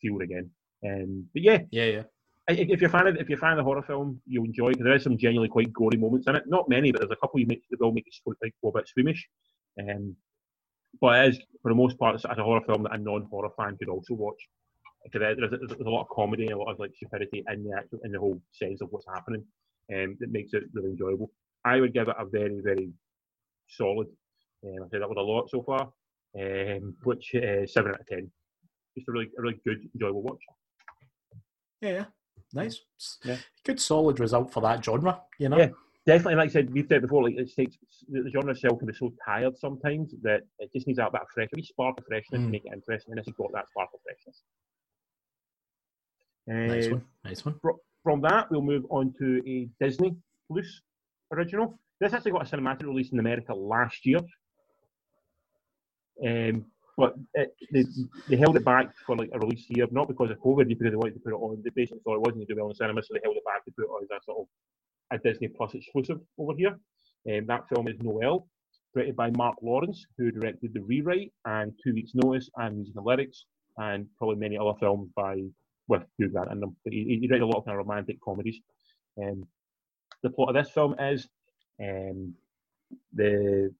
[0.00, 0.50] field again.
[0.84, 2.02] Um, but yeah, Yeah, yeah.
[2.48, 4.44] I- if you're a fan of if you're a fan of the horror film, you'll
[4.46, 6.46] enjoy it 'cause there is some genuinely quite gory moments in it.
[6.46, 8.72] Not many, but there's a couple you make that will make you like go a
[8.72, 9.28] bit squeamish.
[9.78, 10.16] Um,
[11.00, 13.76] but it is for the most part, it's, a horror film that a non-horror fan
[13.78, 14.40] could also watch.
[15.04, 17.64] Because there's, there's, there's a lot of comedy and a lot of like stupidity in
[17.64, 19.44] the actual in the whole sense of what's happening,
[19.94, 21.30] um, that makes it really enjoyable.
[21.64, 22.90] I would give it a very very
[23.68, 24.08] solid.
[24.64, 25.92] Um, I say that with a lot so far,
[26.38, 28.30] um, which uh, seven out of ten.
[28.96, 30.40] Just a really a really good enjoyable watch.
[31.80, 32.04] Yeah.
[32.52, 32.80] Nice.
[33.24, 33.36] Yeah.
[33.64, 35.56] Good solid result for that genre, you know?
[35.56, 35.68] Yeah.
[36.06, 37.76] definitely, like I said, we've said before, like it takes
[38.08, 41.28] the genre itself can be so tired sometimes that it just needs that bit of
[41.34, 42.50] fresh, a wee spark of freshness to Mm.
[42.50, 44.42] make it interesting, and this has got that spark of freshness.
[46.46, 47.04] Nice Uh, one.
[47.24, 47.60] Nice one.
[48.02, 50.16] From that, we'll move on to a Disney
[50.48, 50.82] Plus
[51.32, 51.78] original.
[52.00, 54.20] This actually got a cinematic release in America last year,
[56.26, 56.64] um,
[56.96, 57.84] but it, they,
[58.28, 60.96] they held it back for like a release here, not because of COVID, because they
[60.96, 61.62] wanted to put it on.
[61.62, 63.44] They basically thought it wasn't going to do well in cinema, so they held it
[63.44, 64.46] back to put it on as a sort of
[65.12, 66.76] a Disney Plus exclusive over here.
[67.30, 68.46] Um, that film is Noelle,
[68.94, 73.06] directed by Marc Lawrence, who directed The Rewrite and Two Weeks Notice and Music and
[73.06, 73.44] Lyrics,
[73.78, 75.42] and probably many other films by
[75.88, 76.76] with Hugh Grant in them.
[76.84, 78.58] He, he directed a lot of kind of romantic comedies.
[79.22, 79.46] Um,
[80.22, 81.28] the plot of this film is
[81.82, 82.34] um,
[83.14, 83.74] the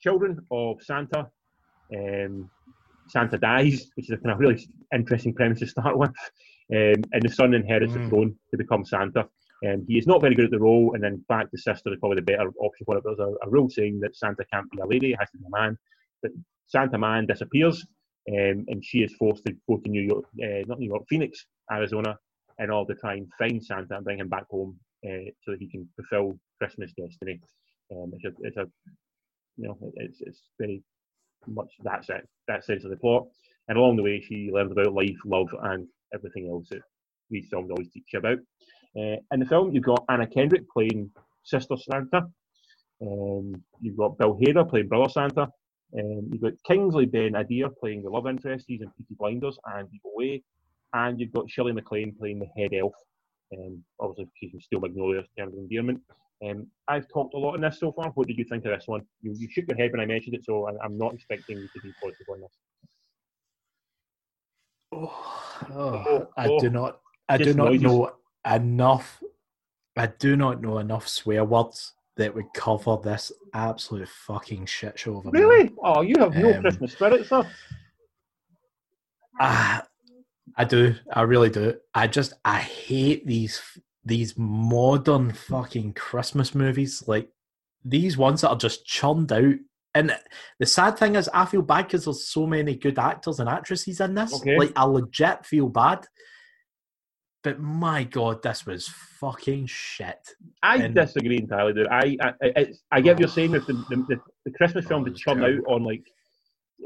[0.00, 1.28] children of Santa.
[1.94, 2.48] Um,
[3.08, 6.10] Santa dies, which is a kind of really interesting premise to start with,
[6.74, 8.08] um, and the son inherits the Mm.
[8.10, 9.28] throne to become Santa.
[9.66, 11.98] Um, he is not very good at the role, and in fact, the sister is
[11.98, 13.04] probably the better option for it.
[13.04, 15.44] There's a, a rule saying that Santa can't be a lady; it has to be
[15.46, 15.76] a man.
[16.22, 16.32] But
[16.66, 17.84] Santa man disappears,
[18.30, 21.46] um, and she is forced to go to New York, uh, not New York, Phoenix,
[21.72, 22.16] Arizona,
[22.58, 25.60] in order to try and find Santa and bring him back home uh, so that
[25.60, 27.40] he can fulfill Christmas destiny.
[27.92, 28.66] Um, it's, a, it's a,
[29.56, 30.82] you know, it's, it's very
[31.46, 33.26] much that's it, that sense of the plot.
[33.68, 36.80] And along the way, she learns about life, love, and everything else that
[37.30, 38.38] these films always teach you about.
[38.96, 41.10] Uh, in the film, you've got Anna Kendrick playing
[41.44, 42.26] Sister Santa.
[43.00, 45.42] Um, you've got Bill Hader playing Brother Santa.
[45.98, 48.64] Um, you've got Kingsley Ben-Adir playing the love interest.
[48.66, 50.42] He's in Peaky Blinders and Evil Way.
[50.94, 52.94] And you've got Shirley MacLaine playing the head elf.
[53.56, 56.00] Um, obviously, in Steel Magnolias, terms of endearment.
[56.46, 58.10] Um, I've talked a lot in this so far.
[58.10, 59.02] What did you think of this one?
[59.22, 61.68] You, you shook your head when I mentioned it, so I, I'm not expecting you
[61.74, 62.50] to be positive on this.
[64.92, 65.34] Oh,
[65.74, 66.58] Oh, I oh.
[66.60, 67.00] do not.
[67.28, 67.82] I do not noises.
[67.82, 68.12] know
[68.54, 69.22] enough.
[69.96, 75.18] I do not know enough swear words that would cover this absolute fucking shit show
[75.18, 75.30] of a.
[75.30, 75.70] Really?
[75.82, 77.44] Oh, you have no Um, Christmas spirit, sir.
[79.40, 79.84] Ah,
[80.56, 80.94] I do.
[81.12, 81.74] I really do.
[81.94, 83.60] I just I hate these
[84.04, 87.04] these modern fucking Christmas movies.
[87.06, 87.30] Like
[87.84, 89.54] these ones that are just churned out.
[89.94, 90.16] And
[90.60, 94.00] the sad thing is, I feel bad because there's so many good actors and actresses
[94.00, 94.34] in this.
[94.34, 94.56] Okay.
[94.56, 96.06] Like I legit feel bad.
[97.42, 98.88] But my god, this was
[99.20, 100.34] fucking shit.
[100.62, 101.88] I and- disagree entirely, dude.
[101.88, 105.04] I I, I, I get what you're saying with the, the, the, Christmas Oh, films
[105.04, 106.04] that oh, it's churn out on like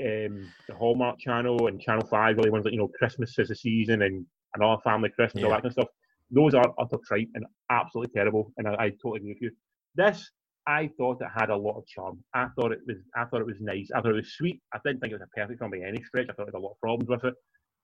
[0.01, 3.57] um, the Hallmark Channel and Channel Five, really ones like you know Christmas is the
[3.57, 4.25] season and
[4.55, 5.89] and all family Christmas, all that kind of stuff.
[6.31, 9.51] Those are utter tripe and absolutely terrible, and I, I totally agree with you.
[9.95, 10.31] This,
[10.67, 12.23] I thought it had a lot of charm.
[12.35, 13.91] I thought it was, I thought it was nice.
[13.95, 14.61] I thought it was sweet.
[14.73, 16.29] I didn't think it was a perfect film by any stretch.
[16.31, 17.35] I thought it had a lot of problems with it,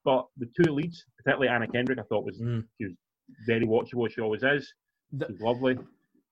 [0.04, 2.64] but the two leads, particularly Anna Kendrick, I thought was Mm.
[2.78, 2.94] She was
[3.46, 4.10] very watchable.
[4.10, 4.72] She always is.
[5.12, 5.78] She's lovely.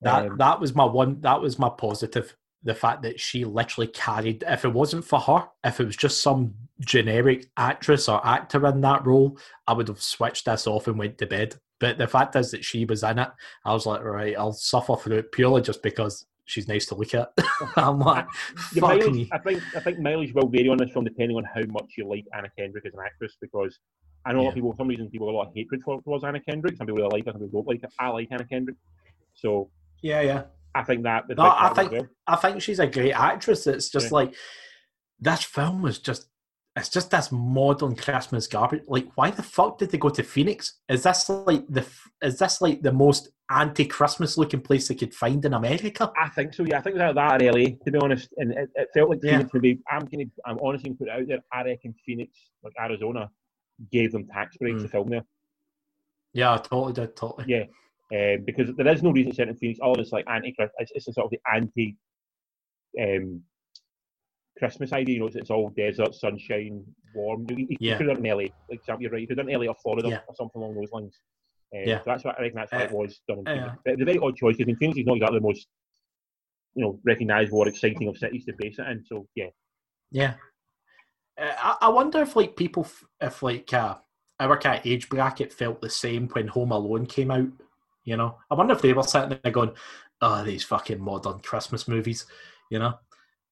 [0.03, 1.21] That Um, that was my one.
[1.21, 2.35] That was my positive.
[2.66, 4.44] The fact that she literally carried.
[4.46, 8.81] If it wasn't for her, if it was just some generic actress or actor in
[8.83, 11.55] that role, I would have switched this off and went to bed.
[11.79, 13.29] But the fact is that she was in it.
[13.64, 17.14] I was like, right, I'll suffer through it purely just because she's nice to look
[17.14, 17.33] at.
[17.76, 18.26] I'm like,
[18.57, 19.29] fuck mileage, me.
[19.33, 22.09] I think I think mileage will vary on this film depending on how much you
[22.09, 23.79] like Anna Kendrick as an actress because
[24.24, 25.83] I know a lot of people for some reason people have a lot of hatred
[25.85, 26.76] for, towards Anna Kendrick.
[26.76, 27.88] Some people really like her, some people don't like her.
[27.98, 28.76] I like Anna Kendrick.
[29.35, 29.70] So
[30.02, 30.42] Yeah, yeah.
[30.81, 32.07] I think that No, I think well.
[32.27, 33.67] I think she's a great actress.
[33.67, 34.15] It's just Yeah.
[34.15, 34.35] like
[35.19, 36.29] this film was just
[36.79, 38.83] it's just this modern Christmas garbage.
[38.87, 40.81] Like, why the fuck did they go to Phoenix?
[40.91, 41.87] Is this like the
[42.23, 46.12] is this like the most anti-Christmas looking place they could find in America?
[46.21, 46.65] I think so.
[46.65, 49.09] Yeah, I think it was that in LA, to be honest, and it, it felt
[49.09, 49.39] like Yeah.
[49.39, 49.51] Phoenix.
[49.55, 51.39] Maybe I'm gonna, I'm honestly gonna put it out there.
[51.53, 52.31] I reckon Phoenix,
[52.62, 53.31] like Arizona,
[53.91, 54.83] gave them tax breaks Mm.
[54.83, 55.25] to film there.
[56.35, 57.17] Yeah, I totally did.
[57.17, 57.45] Totally.
[57.49, 57.65] Yeah.
[58.14, 59.81] Um, because there is no reason to in Phoenix.
[59.83, 61.97] All this like anti, it's, it's a sort of the anti,
[63.01, 63.42] um,
[64.59, 65.14] Christmas idea.
[65.14, 67.47] You know, it's, it's all desert, sunshine, warm.
[67.51, 67.92] You, you, Yeah.
[67.92, 69.21] you could have done in LA, like example, you're right.
[69.21, 70.21] You could have done LA or Florida Yeah.
[70.29, 71.19] or something along those lines.
[71.75, 71.99] Um, Yeah.
[71.99, 72.57] so that's what I reckon.
[72.59, 73.38] That's what it Uh, was done.
[73.40, 73.77] In uh, Phoenix.
[73.85, 75.66] But it's a very odd choice because in Phoenix is not exactly the most,
[76.75, 79.05] you know, recognisable or exciting of cities to base it in.
[79.05, 79.49] So yeah,
[80.12, 80.35] Yeah.
[81.37, 83.97] Uh, I, I wonder if like people, f- if like uh,
[84.38, 87.49] our kind of age bracket felt the same when Home Alone came out.
[88.07, 89.73] You know, I wonder if they were sitting there going,
[90.23, 92.25] "Oh, these fucking modern Christmas movies."
[92.71, 92.95] You know,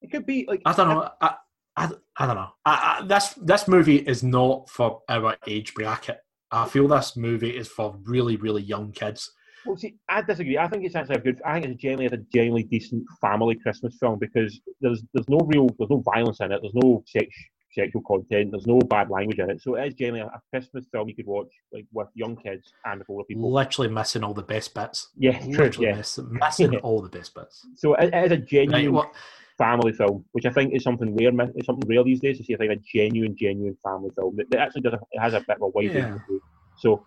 [0.01, 1.09] it could be like I don't know.
[1.21, 1.35] I,
[1.75, 2.49] I, I don't know.
[2.65, 6.19] I, I, this this movie is not for our age bracket.
[6.51, 9.31] I feel this movie is for really, really young kids.
[9.65, 10.57] Well, see, I disagree.
[10.57, 11.41] I think it's actually a good.
[11.43, 15.67] I think it's generally a genuinely decent family Christmas film because there's there's no real
[15.77, 16.61] there's no violence in it.
[16.61, 17.27] There's no sex
[17.75, 18.51] sexual content.
[18.51, 19.61] There's no bad language in it.
[19.61, 22.73] So it is generally a, a Christmas film you could watch like with young kids
[22.85, 23.51] and with older people.
[23.51, 25.09] Literally missing all the best bits.
[25.17, 25.65] Yeah, true.
[25.65, 25.95] Literally Yeah.
[25.95, 26.79] miss, missing Yeah.
[26.83, 27.65] all the best bits.
[27.75, 29.11] So it, it is a Right, genuine what,
[29.57, 31.31] family film, which I think is something rare.
[31.55, 32.55] It's something rare these days to see.
[32.55, 34.93] Think a genuine, genuine family film that, that actually does.
[34.93, 36.05] A, it has a bit of a wide Yeah.
[36.05, 36.15] range.
[36.15, 36.41] of mood.
[36.77, 37.05] So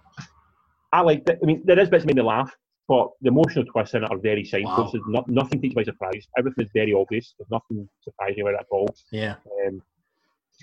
[0.93, 1.39] I like it.
[1.43, 2.55] I mean, there is bits that made me laugh,
[2.89, 5.01] but the emotional twists in it are very signposted.
[5.07, 6.27] No, nothing takes by surprise.
[6.39, 7.35] Everything is very obvious.
[7.39, 8.89] There's nothing surprising about it at all.
[9.13, 9.35] yeah.
[9.67, 9.83] Um,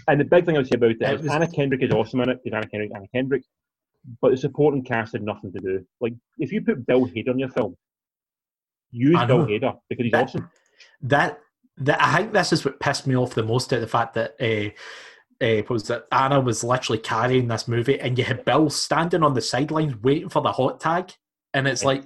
[0.08, 1.92] and the big thing I would say about it It is was- Anna Kendrick is
[1.92, 2.40] awesome in it.
[2.44, 3.44] Because Anna Kendrick, Anna Kendrick,
[4.22, 5.86] but the supporting cast had nothing to do.
[6.02, 7.76] Like if you put Bill Hader in your film,
[8.92, 9.46] use I Bill know.
[9.46, 10.50] Hader because he's That- awesome.
[11.02, 11.40] that
[11.78, 14.36] that I think this is what pissed me off the most at the fact that
[14.40, 14.70] uh,
[15.44, 19.34] uh, was that Anna was literally carrying this movie, and you had Bill standing on
[19.34, 21.12] the sidelines waiting for the hot tag,
[21.54, 21.88] and it's Yeah.
[21.90, 22.04] like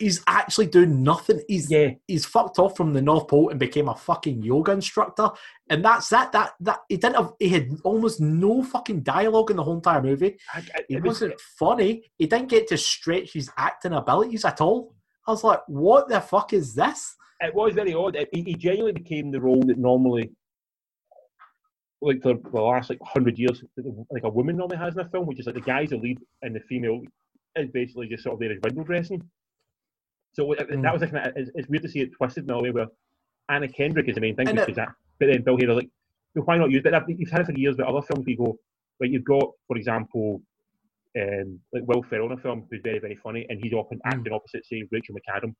[0.00, 1.40] he's actually doing nothing.
[1.46, 5.30] He's Yeah, he's fucked off from the North Pole and became a fucking yoga instructor,
[5.68, 6.32] and that's that.
[6.32, 7.32] That that he didn't have.
[7.38, 10.38] He had almost no fucking dialogue in the whole entire movie.
[10.52, 12.10] I, I, it was- wasn't funny.
[12.18, 14.94] He didn't get to stretch his acting abilities at all.
[15.28, 17.14] I was like, what the fuck is this?
[17.40, 18.16] It was very odd.
[18.16, 20.30] It, he, he genuinely became the role that normally,
[22.02, 23.62] like for the last like hundred years,
[24.10, 26.18] like a woman normally has in a film, which is like the guy's the lead
[26.42, 27.00] and the female
[27.56, 29.22] is basically just sort of there as window dressing.
[30.32, 30.82] So Mm.
[30.82, 32.86] that was like, it's, it's weird to see it twisted in a way where
[33.48, 34.88] Anna Kendrick is the main thing, And because it- that,
[35.18, 35.90] but then Bill Hader like,
[36.34, 36.82] well, why not use?
[36.82, 37.76] But that, you've had it for years.
[37.76, 38.58] But other films, you go
[39.00, 40.42] like you've got, for example,
[41.20, 44.12] um, like Will Ferrell in a film who's very very funny, and he's often Mm.
[44.12, 45.54] acting opposite, say, Rachel McAdam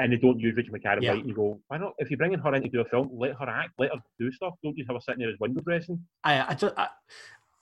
[0.00, 1.12] and they don't use Rachel McAdam Yeah.
[1.12, 1.92] right, you go, why not?
[1.98, 4.32] If you're bringing her in to do a film, let her act, let her do
[4.32, 4.54] stuff.
[4.64, 6.04] Don't just have her sitting there as window dressing.
[6.24, 6.88] I, I just, I,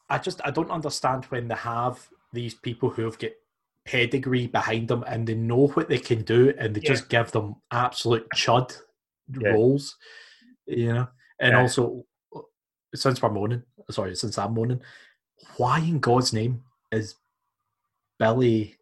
[0.08, 3.32] I just, I don't understand when they have these people who have got
[3.84, 6.88] pedigree behind them and they know what they can do, and they Yeah.
[6.88, 8.80] just give them absolute chud
[9.28, 9.50] Yeah.
[9.50, 9.96] roles,
[10.66, 11.08] you know.
[11.40, 11.60] And Yeah.
[11.60, 12.40] also, uh,
[12.94, 14.82] since we're moaning, sorry, since I'm moaning,
[15.56, 17.16] why in God's name is
[18.18, 18.78] Billy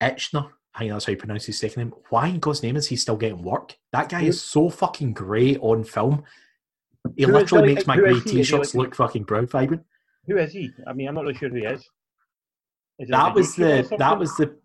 [0.00, 0.52] Etchner?
[0.74, 1.94] I think that's how you pronounce his second name.
[2.10, 3.76] Why in God's name is he still getting work?
[3.92, 6.24] That guy is so fucking grey on film.
[7.16, 8.18] He Who literally makes my grey he?
[8.18, 9.84] Is he t-shirts look fucking brown vibrant.
[10.26, 10.72] Who is he?
[10.86, 11.88] I mean, I'm not really sure who he is.
[12.98, 14.56] That was the that was the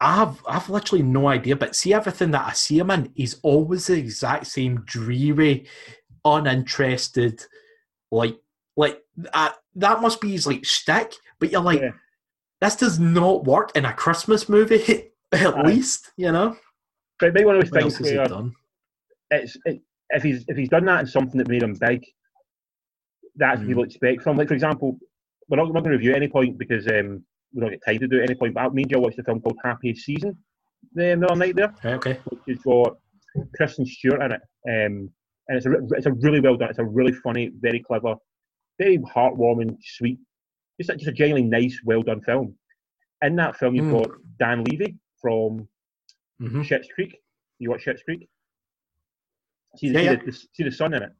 [0.00, 3.38] I have I've literally no idea, but see everything that I see him in, he's
[3.42, 5.66] always the exact same dreary,
[6.24, 7.44] uninterested,
[8.10, 8.38] like
[8.76, 9.02] like
[9.32, 11.14] uh, that must be his like shtick.
[11.38, 11.90] But you're like, Yeah.
[12.60, 15.62] this does not work in a Christmas movie, at Aye.
[15.62, 16.56] least, you know.
[17.20, 18.54] But it one of those things where done?
[19.30, 22.04] it's it, if he's if he's done that in something that made him big,
[23.36, 23.68] that's what Mm.
[23.68, 24.36] people expect from.
[24.36, 24.98] Like for example,
[25.48, 27.84] we're not, we're not going to review at any point because um, we don't get
[27.84, 28.54] time to do it at any point.
[28.54, 30.36] But me and Joe watched a film called Happiest Season
[30.94, 31.74] the other night there.
[31.84, 32.20] Right, okay.
[32.24, 32.96] which has got
[33.56, 35.10] Kristen Stewart in it, um,
[35.48, 36.70] and it's a it's a really well done.
[36.70, 38.14] It's a really funny, very clever,
[38.78, 40.18] very heartwarming, sweet,
[40.80, 42.54] just a, just a genuinely nice, well done film.
[43.22, 44.02] In that film, you've Mm.
[44.02, 45.68] got Dan Levy from
[46.38, 47.16] hmm Schitt's Creek.
[47.58, 48.28] You watch Schitt's Creek?
[49.76, 50.16] See, the, Yeah, yeah.
[50.16, 51.12] The, the, see the son in it,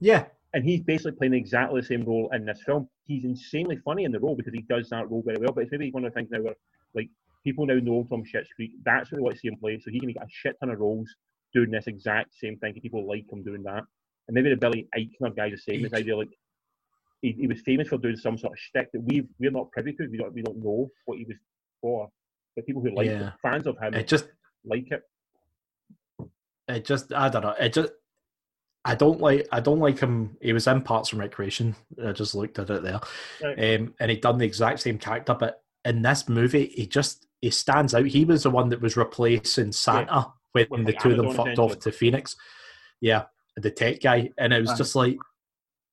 [0.00, 0.26] Yeah.
[0.54, 2.88] and he's basically playing exactly the same role in this film.
[3.06, 5.52] He's insanely funny in the role because he does that role very well.
[5.52, 6.54] But it's maybe one of the things now where
[6.94, 7.08] like
[7.44, 8.72] people now know him from Schitt's Creek.
[8.84, 9.78] That's what they want to see him play.
[9.78, 11.14] So he can get a shit ton of roles
[11.52, 12.72] doing this exact same thing.
[12.72, 13.82] and People like him doing that.
[14.26, 15.82] And maybe the Billy Eichner guy's the same.
[15.82, 16.30] This idea like
[17.20, 19.92] he, he was famous for doing some sort of shtick that we we're not privy
[19.94, 20.08] to.
[20.10, 21.36] We don't we don't know what he was
[21.82, 22.08] for.
[22.56, 23.28] But people who like Yeah.
[23.28, 24.28] it, fans of him It just
[24.64, 25.02] like it.
[26.68, 27.54] it just I don't know.
[27.60, 27.92] It just
[28.84, 30.36] I don't like I don't like him.
[30.40, 31.74] He was in Parks and Recreation.
[32.04, 33.00] I just looked at it there,
[33.42, 33.76] Right.
[33.80, 35.34] um, and he'd done the exact same character.
[35.34, 38.06] But in this movie, he just he stands out.
[38.06, 41.58] He was the one that was replacing Santa when With, the two of them fucked
[41.58, 42.36] off to Phoenix.
[43.00, 43.24] Yeah,
[43.56, 44.78] the tech guy, and it was Uh-huh.
[44.78, 45.16] just like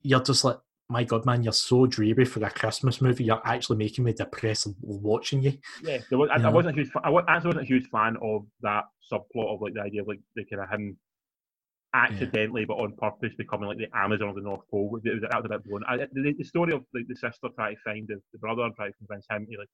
[0.01, 0.58] you're just like.
[0.89, 3.23] My God, man, you're so dreary for a Christmas movie.
[3.23, 5.54] You're actually making me depressed watching you.
[5.82, 6.91] Yeah, was, I, I wasn't a huge.
[6.91, 10.01] Fan, I wa- actually wasn't a huge fan of that subplot of like the idea
[10.01, 10.97] of like the kind of him
[11.93, 14.99] accidentally but on purpose becoming like the Amazon of the North Pole.
[15.04, 15.84] It was, that was a bit blown.
[15.88, 18.75] I, the, the story of like the sister trying to find the, the brother and
[18.75, 19.69] trying to convince him to like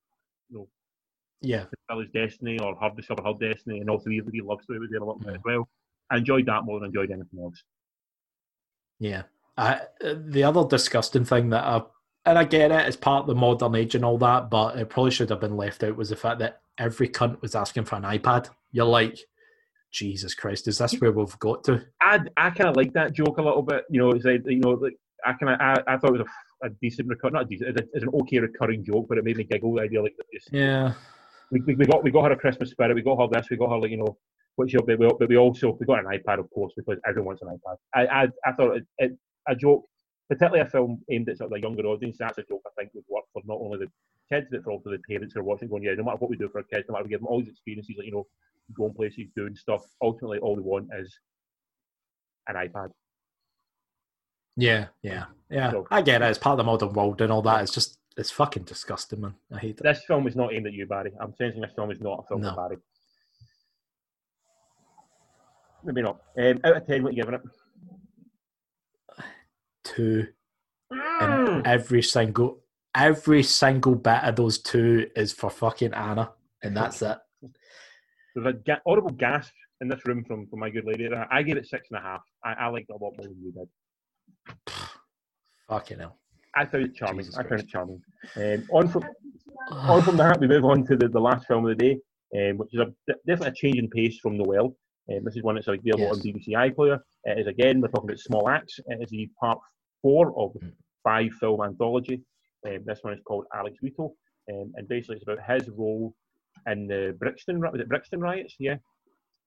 [0.50, 0.68] you know
[1.42, 4.80] Yeah, fulfill his destiny or her discover her destiny, and also the, the love story
[4.80, 5.34] was there a lot Yeah.
[5.34, 5.70] as well.
[6.10, 7.62] I enjoyed that more than enjoyed anything else.
[9.00, 9.24] Yeah.
[9.58, 11.82] I, uh, the other disgusting thing that I,
[12.26, 14.90] and I get it, it's part of the modern age and all that, but it
[14.90, 17.96] probably should have been left out was the fact that every cunt was asking for
[17.96, 18.50] an iPad.
[18.72, 19.18] You're like,
[19.98, 21.84] Jesus Christ, is this where we've got to?
[22.02, 23.84] I I kind of like that joke a little bit.
[23.90, 24.94] You know, it's like you know, like
[25.26, 26.28] I kind of I, I thought it was
[26.62, 29.38] a, a decent recur, not a decent, it's, an okay recurring joke, but it made
[29.38, 29.74] me giggle.
[29.74, 30.94] The idea like just Yeah.
[31.52, 32.94] we, we, we got we got her a Christmas spirit.
[32.94, 33.50] We got her this.
[33.50, 34.16] We got her like you know,
[34.56, 37.00] which you know, but we, but we also we got an iPad, of course, because
[37.08, 37.78] everyone wants an iPad.
[37.96, 39.86] I I, I thought it, it, a joke,
[40.30, 42.18] particularly a film aimed at sort of the younger audience.
[42.20, 43.88] That's a joke I think would work for not only the
[44.30, 45.68] kids for also the parents who are watching.
[45.70, 47.28] Going, yeah, no matter what we do for our kids, no matter we give them
[47.28, 48.28] all these experiences, like you know,
[48.76, 49.84] going places, doing stuff.
[50.02, 51.18] Ultimately, all they want is
[52.48, 52.92] an iPad.
[54.56, 54.88] Yeah.
[55.04, 55.26] Yeah.
[55.50, 55.72] Yeah.
[55.72, 56.30] So- I get it.
[56.30, 57.62] It's part of the modern world and all that.
[57.62, 59.36] It's just, it's fucking disgusting, man.
[59.54, 59.84] I hate it.
[59.84, 61.12] This film is not aimed at you, Barry.
[61.22, 62.50] I'm sensing this film is not a film No.
[62.50, 62.78] for Barry.
[65.84, 66.20] Maybe not.
[66.38, 67.42] Um, out of ten, what are you giving it?
[69.84, 70.28] Two.
[70.92, 71.22] Mm.
[71.58, 72.60] And every single,
[72.98, 76.32] every single bit of those two is for fucking Anna.
[76.64, 77.18] And that's it.
[78.36, 81.08] There's a ga- audible gasp in this room from, from my good lady.
[81.32, 82.22] I- gave it six and a half.
[82.44, 84.74] I, I liked it a lot more than you did.
[85.70, 86.18] Fucking hell.
[86.56, 87.26] I found it charming.
[87.26, 88.02] Jesus I found it charming.
[88.36, 89.04] Um, on from
[89.72, 91.84] on from that, we move on to the, the last film of the
[92.34, 94.76] day, um, which is a, definitely a change in pace from Noelle.
[95.12, 97.00] Um, this is one that's available on BBC iPlayer.
[97.26, 98.80] It is again, we're talking about Small Axe.
[98.88, 99.60] It is the part
[100.02, 100.72] four of the Mm.
[101.04, 102.22] five film anthology.
[102.66, 104.14] Um, this one is called Alex Wheatle,
[104.52, 106.14] um, and basically it's about his role
[106.66, 108.56] in the Brixton, was it Brixton riots?
[108.60, 108.78] Yeah,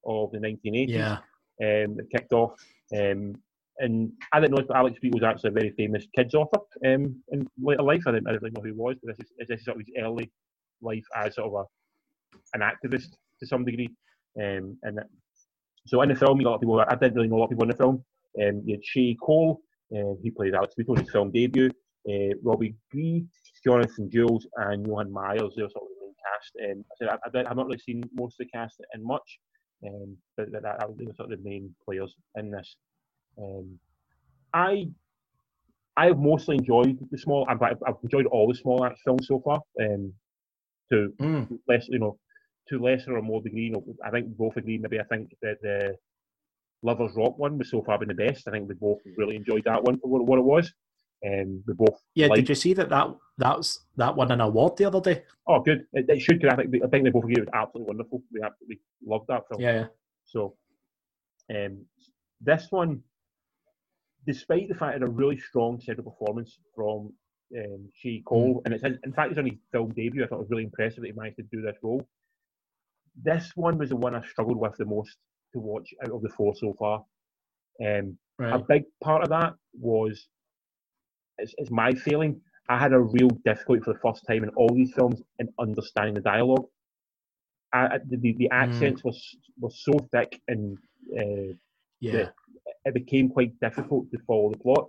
[0.05, 1.17] of the 1980s Yeah.
[1.61, 2.53] um, that kicked off.
[2.95, 3.35] Um,
[3.79, 7.15] and I didn't know but Alex Pete was actually a very famous kids author um,
[7.31, 8.03] in later life.
[8.05, 9.77] I didn't, I didn't really know who he was, but this is, this is sort
[9.79, 10.31] of his early
[10.81, 13.89] life as sort of a, an activist to some degree.
[14.39, 15.07] Um, and that,
[15.87, 16.79] so in the film, you got a lot of people.
[16.87, 18.03] I didn't really know a lot of people in the film.
[18.41, 19.61] Um, you had Shay Cole,
[19.95, 21.71] uh, he played Alex Wheatle in his film debut.
[22.09, 23.25] Uh, Robbie Gee,
[23.63, 25.53] Jonathan Jules, and Johan Myers.
[25.55, 26.51] They were sort of the main cast.
[26.71, 26.95] Um, I
[27.29, 29.39] said I, I've not really seen most of the cast in much,
[29.85, 32.75] um, but that, that, that was they were sort of the main players in this.
[33.37, 33.79] Um,
[34.53, 34.87] I
[35.97, 37.45] I've mostly enjoyed the small.
[37.49, 39.59] I've, I've enjoyed all the Small Axe films so far.
[39.79, 40.13] Um,
[40.91, 41.59] to Mm.
[41.67, 42.17] less, you know,
[42.69, 43.63] to lesser or more degree.
[43.65, 44.77] You know, I think both agree.
[44.77, 45.95] Maybe I think that the
[46.83, 48.47] Lovers Rock one was so far been the best.
[48.47, 50.73] I think we both really enjoyed that one for what, what it was.
[51.25, 53.07] Um, we both Yeah, liked- did you see that that
[53.37, 55.23] that was that won an award the other day?
[55.47, 55.85] Oh, good.
[55.93, 56.43] It, it should.
[56.45, 58.23] I think I think they both agree it was absolutely wonderful.
[58.31, 59.61] We absolutely loved that film.
[59.61, 59.87] Yeah, yeah.
[60.25, 60.55] So,
[61.53, 61.85] um,
[62.39, 63.03] this one,
[64.25, 67.13] despite the fact it had a really strong central performance from
[67.55, 70.23] um, Shea Cole, and it's his, in fact it's on his film debut.
[70.23, 72.07] I thought it was really impressive that he managed to do this role.
[73.21, 75.17] This one was the one I struggled with the most
[75.53, 77.05] to watch out of the four so far.
[77.85, 80.27] Um, a big part of that was
[81.41, 82.41] it's, it's my feeling.
[82.69, 86.13] I had a real difficulty for the first time in all these films in understanding
[86.13, 86.65] the dialogue.
[87.73, 90.77] I, the, the, the accents were s- were so thick and
[91.17, 91.53] uh,
[92.01, 92.29] Yeah.
[92.85, 94.85] it became quite difficult to follow the plot.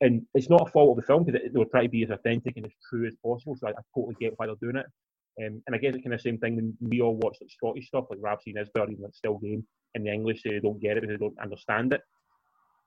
[0.00, 2.10] And it's not a fault of the film because they were trying to be as
[2.10, 3.56] authentic and as true as possible.
[3.56, 4.86] So I, I totally get why they're doing it.
[5.44, 7.50] Um, and I guess it's kind of the same thing when we all watch like
[7.50, 8.52] Scottish stuff like Rab C.
[8.52, 11.38] Nesbitt, even like Still Game, in the English they don't get it because they don't
[11.40, 12.02] understand it.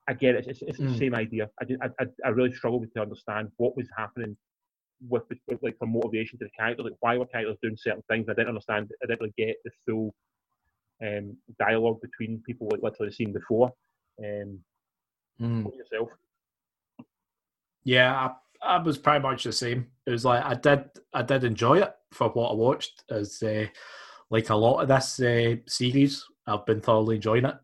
[0.08, 0.48] I get it.
[0.48, 1.00] It's, it's the Mm.
[1.00, 1.50] same idea.
[1.62, 4.38] I, just, I, I, I really struggled to understand what was happening
[5.10, 8.04] with, the, with like from motivation to the characters, like why were characters doing certain
[8.10, 8.28] things.
[8.30, 8.90] I didn't understand.
[9.04, 10.16] I didn't really get the full
[11.04, 13.72] um, dialogue between people like literally the scene before.
[14.24, 14.60] Um,
[15.40, 15.72] Mm.
[15.78, 16.10] yourself?
[17.84, 18.12] Yeah,
[18.64, 19.86] I, I was pretty much the same.
[20.08, 23.04] It was like I did, I did enjoy it for what I watched.
[23.12, 23.68] As uh,
[24.32, 27.56] like a lot of this uh, series, I've been thoroughly enjoying it.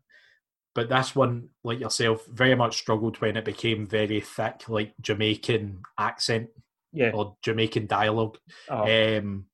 [0.74, 5.82] But this one, like yourself, very much struggled when it became very thick, like Jamaican
[5.98, 6.48] accent
[6.92, 7.12] Yeah.
[7.14, 8.38] or Jamaican dialogue.
[8.68, 8.84] Oh,
[9.18, 9.46] Um,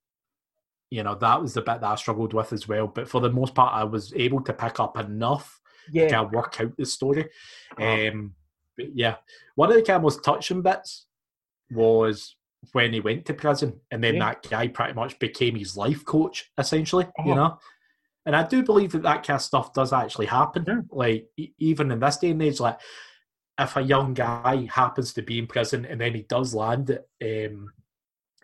[0.91, 2.87] you know, that was the bit that I struggled with as well.
[2.89, 5.61] But for the most part, I was able to pick up enough
[5.93, 7.29] Yeah, kind of work out the story.
[7.79, 8.09] Uh-huh.
[8.09, 8.35] Um,
[8.77, 9.17] but yeah,
[9.57, 11.07] one of the kind of most touching bits
[11.71, 12.37] was
[12.73, 14.21] when he went to prison, and then Yeah.
[14.31, 17.05] that guy pretty much became his life coach, essentially.
[17.25, 17.35] You Uh-huh.
[17.35, 17.59] know,
[18.27, 20.65] and I do believe that that kind of stuff does actually happen.
[20.67, 20.81] Yeah.
[20.91, 21.29] Like
[21.59, 22.79] even in this day and age, like
[23.59, 27.73] if a young guy happens to be in prison and then he does land um,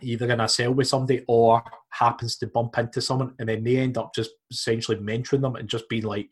[0.03, 3.77] either in a cell with somebody or happens to bump into someone and then they
[3.77, 6.31] end up just essentially mentoring them and just being like,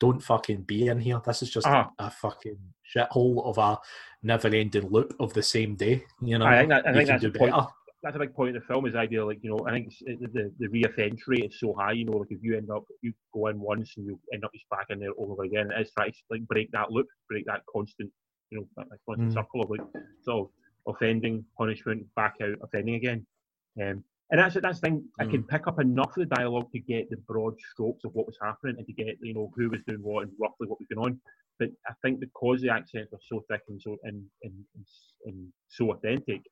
[0.00, 1.20] don't fucking be in here.
[1.24, 1.90] This is just Ah.
[1.98, 2.58] a fucking
[2.94, 3.78] shithole of a
[4.22, 6.04] never ending loop of the same day.
[6.22, 7.54] You know, I think that, I think that's the point.
[8.02, 8.86] That's a big point of the film.
[8.86, 11.92] Is the idea like you know I think the the reoffence rate is so high.
[11.92, 14.52] You know, like if you end up you go in once and you end up
[14.52, 15.70] just back in there all over again.
[15.76, 18.10] It's trying to like break that loop, break that constant,
[18.50, 19.34] you know, that, that constant Mm.
[19.34, 19.80] circle of like
[20.22, 23.26] sort of offending, punishment, back out, offending again.
[23.82, 25.04] Um, and that's that's the thing.
[25.18, 28.26] I can pick up enough of the dialogue to get the broad strokes of what
[28.26, 30.86] was happening and to get you know who was doing what and roughly what was
[30.94, 31.20] going on.
[31.58, 34.84] But I think because the accents were so thick and so and and, and,
[35.26, 36.42] and so authentic,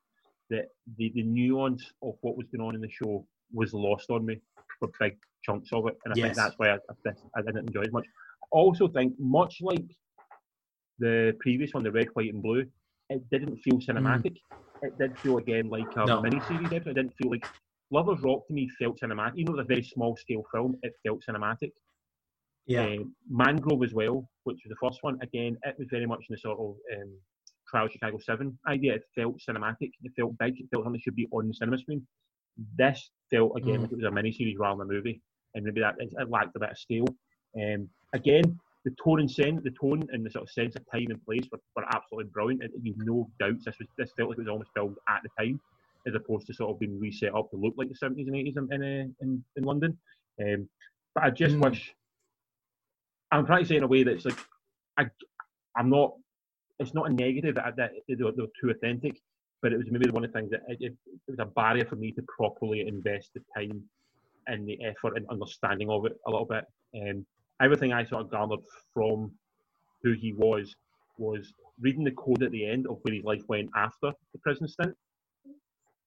[0.49, 0.65] that
[0.97, 4.39] the, the nuance of what was going on in the show was lost on me
[4.79, 7.81] for big chunks of it, and I think that's why I, I, I didn't enjoy
[7.81, 8.05] it as much.
[8.53, 9.85] I also think, much like
[10.99, 12.65] the previous one, the red, white, and blue,
[13.09, 14.37] it didn't feel cinematic.
[14.81, 16.21] It did feel again like a No.
[16.21, 16.91] mini-series episode.
[16.91, 17.45] It didn't feel like
[17.91, 19.33] Lovers Rock to me felt cinematic.
[19.37, 21.71] Even though it was a very small scale film, it felt cinematic.
[22.65, 25.17] Yeah, Um, Mangrove as well, which was the first one.
[25.21, 27.13] Again, it was very much in the sort of um,
[27.69, 28.95] Trial Chicago Seven idea.
[28.95, 29.91] It felt cinematic.
[30.03, 30.59] It felt big.
[30.59, 32.05] It felt something should be on the cinema screen.
[32.77, 33.81] This felt again Mm.
[33.83, 35.21] like it was a miniseries rather than a movie,
[35.53, 37.05] and maybe that it, lacked a bit of scale.
[37.61, 41.07] Um, again, the tone and sense, the tone and the sort of sense of time
[41.09, 42.63] and place were, were absolutely brilliant.
[42.63, 45.29] And you've no doubts this was this felt like it was almost filmed at the
[45.43, 45.59] time,
[46.07, 48.55] as opposed to sort of being reset up to look like the seventies and eighties
[48.57, 49.97] in in, uh, in in London.
[50.41, 50.69] Um,
[51.13, 51.69] but I just Mm.
[51.69, 51.93] wish
[53.31, 54.39] I'm trying to say in a way that's like
[54.97, 55.09] I,
[55.75, 56.13] I'm not.
[56.79, 59.19] It's not a negative that, that they were, they were too authentic,
[59.61, 61.85] but it was maybe one of the things that it, it, it was a barrier
[61.85, 63.81] for me to properly invest the time
[64.47, 66.65] and the effort and understanding of it a little bit.
[66.95, 67.25] Um,
[67.61, 68.59] everything I sort of garnered
[68.93, 69.31] from
[70.03, 70.75] who he was
[71.17, 74.67] was reading the code at the end of where his life went after the prison
[74.67, 74.95] stint,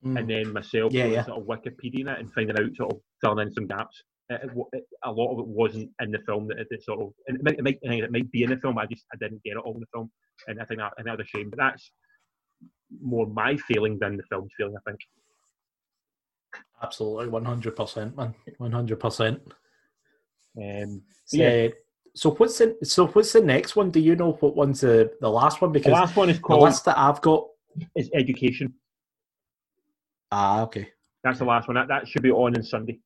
[0.02, 0.18] Mm.
[0.18, 1.24] and then myself Yeah, yeah.
[1.26, 4.02] sort of Wikipedia it and finding out sort of filling in some gaps.
[4.30, 7.12] It, it, a lot of it wasn't in the film that it, it sort of
[7.26, 8.76] and it might, it might it might be in the film.
[8.76, 10.10] but I just I didn't get it all in the film,
[10.46, 11.50] and I think that I think that was a shame.
[11.50, 11.90] But that's
[13.02, 14.76] more my feeling than the film's feeling.
[14.76, 15.00] I think.
[16.82, 19.40] absolutely, one hundred percent, man, one hundred percent.
[20.56, 21.68] Um, Yeah.
[22.14, 23.90] So what's the so what's the next one?
[23.90, 25.72] Do you know what one's the the last one?
[25.72, 27.46] Because the last one is called the list that I've got.
[27.94, 28.74] is Education.
[30.32, 30.88] Ah, okay.
[31.22, 31.76] That's the last one.
[31.76, 32.98] That, that should be on on Sunday.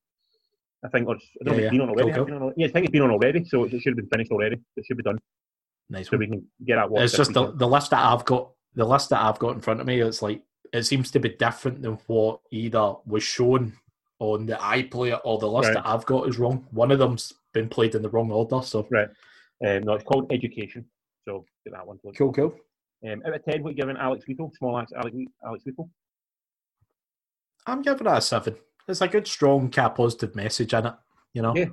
[0.84, 2.12] I think, or I don't know Yeah, it's been on already.
[2.12, 2.52] Cool, Has on?
[2.56, 4.56] Yeah, I think it's been on already, so it should have been finished already.
[4.76, 5.18] It should be done,
[5.90, 6.20] Nice so one.
[6.20, 6.88] we can get that.
[7.02, 8.50] It's just the, the list that I've got.
[8.74, 10.00] The list that I've got in front of me.
[10.00, 10.42] It's like
[10.72, 13.72] it seems to be different than what either was shown
[14.18, 15.74] on the iPlayer or the list Right.
[15.74, 16.66] that I've got is wrong.
[16.72, 18.60] One of them's been played in the wrong order.
[18.62, 19.08] So Right.
[19.64, 20.84] Um, no, it's called Education.
[21.26, 21.98] So get that one.
[22.18, 22.54] cool, cool.
[23.08, 24.52] Um, out of ten, what are you giving Alex Wheatle?
[24.56, 25.14] Small Axe, Alex,
[25.64, 25.88] Wheatle.
[27.66, 28.56] I'm giving it a seven.
[28.86, 30.94] It's a good, strong, kind of positive message in it.
[31.32, 31.54] You know.
[31.56, 31.66] Yeah.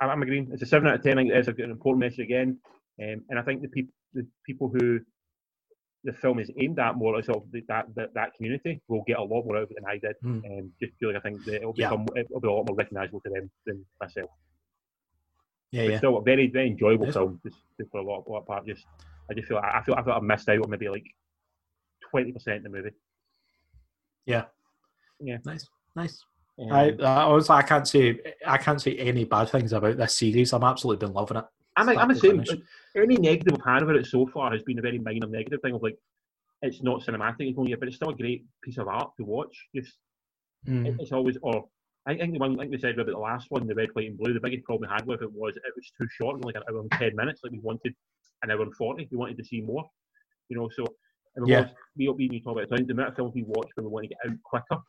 [0.00, 0.50] I'm, agreeing.
[0.52, 1.18] It's a seven out of ten.
[1.18, 2.58] I think it's a good, important message again,
[3.02, 5.00] um, and I think the people, the people who
[6.04, 9.18] the film is aimed at more, sort of the, that, that that community, will get
[9.18, 10.16] a lot more out of it than I did.
[10.20, 10.40] Hmm.
[10.44, 11.88] Um, just feel like I think that it'll Yeah.
[11.90, 14.28] become it'll be a lot more recognisable to them than myself.
[15.70, 15.98] Yeah, But yeah.
[15.98, 17.14] still, a very very enjoyable Yes.
[17.14, 17.40] film.
[17.44, 18.66] Just, just for a lot, a lot of part.
[18.66, 18.84] Just
[19.30, 21.06] I just feel I feel I feel I've missed out on maybe like
[22.10, 22.90] twenty percent of the movie.
[24.26, 24.44] Yeah.
[25.20, 25.38] Yeah.
[25.46, 26.22] Nice, nice.
[26.58, 30.16] Um, I, I honestly, I can't say I can't say any bad things about this
[30.16, 30.52] series.
[30.52, 31.44] I'm absolutely been loving it.
[31.76, 32.44] I'm, I'm the same.
[32.96, 35.74] Any negative I've had about it so far has been a very minor negative thing
[35.74, 35.98] of like,
[36.62, 39.56] it's not cinematic, it's only, but it's still a great piece of art to watch.
[39.74, 39.94] Just
[40.66, 40.96] Mm.
[40.98, 41.68] it's always, or
[42.06, 44.16] I think the one like we said about the last one, the red, white, and
[44.16, 44.32] blue.
[44.32, 46.80] The biggest problem we had with it was it was too short, like an hour
[46.80, 47.40] and ten minutes.
[47.42, 47.94] Like we wanted
[48.42, 49.06] an hour and forty.
[49.10, 49.84] We wanted to see more,
[50.48, 50.70] you know.
[50.74, 50.86] So
[51.44, 51.68] Yeah.
[51.96, 54.04] we we you talk about it, the amount of films we watch when we want
[54.04, 54.82] to get out quicker,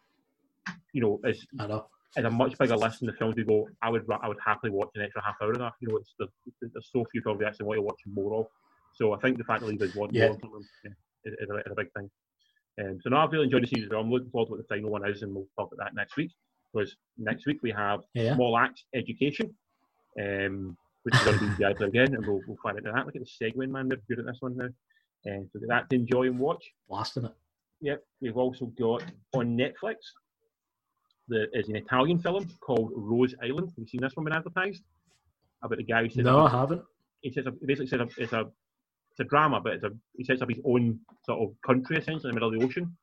[0.93, 1.87] you know, is I know.
[2.17, 3.67] is a much bigger list than the films we go.
[3.81, 5.73] I would I would happily watch an extra half hour of that.
[5.81, 6.27] You know, it's the,
[6.61, 8.47] there's so few films we actually want to watch more of.
[8.93, 10.27] So I think the fact that leaders want Yeah.
[10.27, 10.91] more of them yeah,
[11.25, 12.09] is, is, a, is a big thing.
[12.79, 13.89] Um, so now I've really enjoyed the series.
[13.91, 16.15] I'm looking forward to what the final one is, and we'll talk about that next
[16.17, 16.31] week.
[16.73, 18.35] Because next week we have Yeah.
[18.35, 19.53] Small Axe Education,
[20.21, 23.05] um, which is going to be the iPlayer again, and we'll, we'll find into that.
[23.05, 23.87] Look at the segueing, man.
[23.89, 24.69] They're good at this one now.
[25.27, 26.63] Um, so that to enjoy and watch.
[26.89, 27.31] Blasting it.
[27.81, 29.03] Yep, we've also got
[29.33, 29.95] on Netflix.
[31.27, 33.69] There is an Italian film called Rose Island.
[33.69, 34.83] Have you seen this one been advertised?
[35.63, 36.83] About the guy who said No, I haven't.
[37.21, 40.41] he up, he basically up, it's a, it's a drama, but it's a, he sets
[40.41, 42.95] up his own sort of country essentially in the middle of the ocean.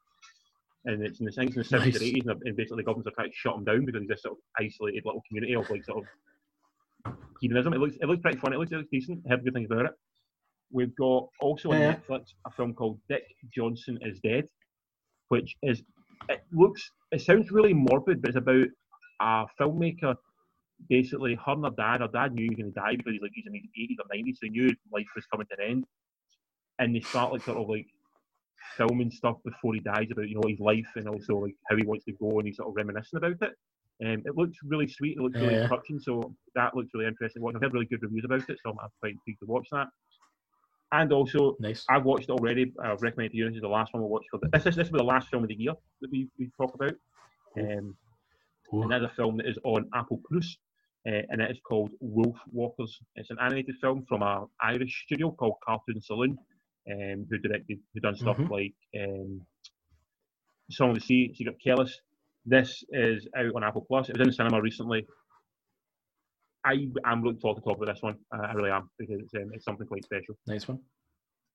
[0.85, 1.97] And it's in the, it's in the 70s Nice.
[1.97, 4.09] or 80s, and, and basically the governments are trying to shut him down because he's
[4.09, 6.05] this sort of isolated little community of like sort
[7.07, 7.73] of hedonism.
[7.73, 8.53] It looks, it looks pretty fun.
[8.53, 9.21] It looks, it looks decent.
[9.27, 9.93] I heard good things about it.
[10.71, 11.95] We've got also on Yeah.
[11.97, 14.47] Netflix a film called Dick Johnson is Dead,
[15.29, 15.83] which is
[16.29, 18.67] it looks it sounds really morbid, but it's about
[19.21, 20.17] a filmmaker.
[20.89, 22.01] Basically, her and her dad.
[22.01, 23.99] Her dad knew he was going to die because he's like he's in his eighties
[24.01, 25.85] or nineties, so he knew life was coming to an end.
[26.81, 27.87] And they start like sort of like
[28.77, 31.85] filming stuff before he dies about you know his life and also like how he
[31.85, 33.53] wants to go, and he's sort of reminiscing about it.
[34.05, 35.17] Um, it looks really sweet.
[35.17, 35.69] It looks really Yeah.
[35.69, 36.01] touching.
[36.01, 37.43] So that looks really interesting.
[37.47, 39.89] I've heard really good reviews about it, so I'm quite intrigued to watch that.
[40.93, 41.85] And also, Nice.
[41.89, 42.73] I've watched it already.
[42.83, 43.47] I've recommended to you.
[43.49, 44.29] This is the last one we watched.
[44.31, 45.73] For the, this, is, this will be the last film of the year
[46.03, 46.93] that we, we talk about.
[47.59, 47.97] Um,
[48.75, 48.83] Ooh.
[48.83, 50.57] and that's a film that is on Apple Plus,
[51.09, 52.99] uh, and it is called Wolf Walkers.
[53.17, 56.37] It's an animated film from an Irish studio called Cartoon Saloon,
[56.91, 58.51] um, who directed, who done stuff Mhm.
[58.51, 59.41] like um,
[60.71, 62.01] Song of the Sea, Secret of Kells.
[62.45, 64.09] This is out on Apple Plus.
[64.09, 65.07] It was in the cinema recently.
[66.65, 68.17] I am looking forward to talk about this one.
[68.35, 70.37] Uh, I really am because it's, um, it's something quite special.
[70.47, 70.79] Nice one.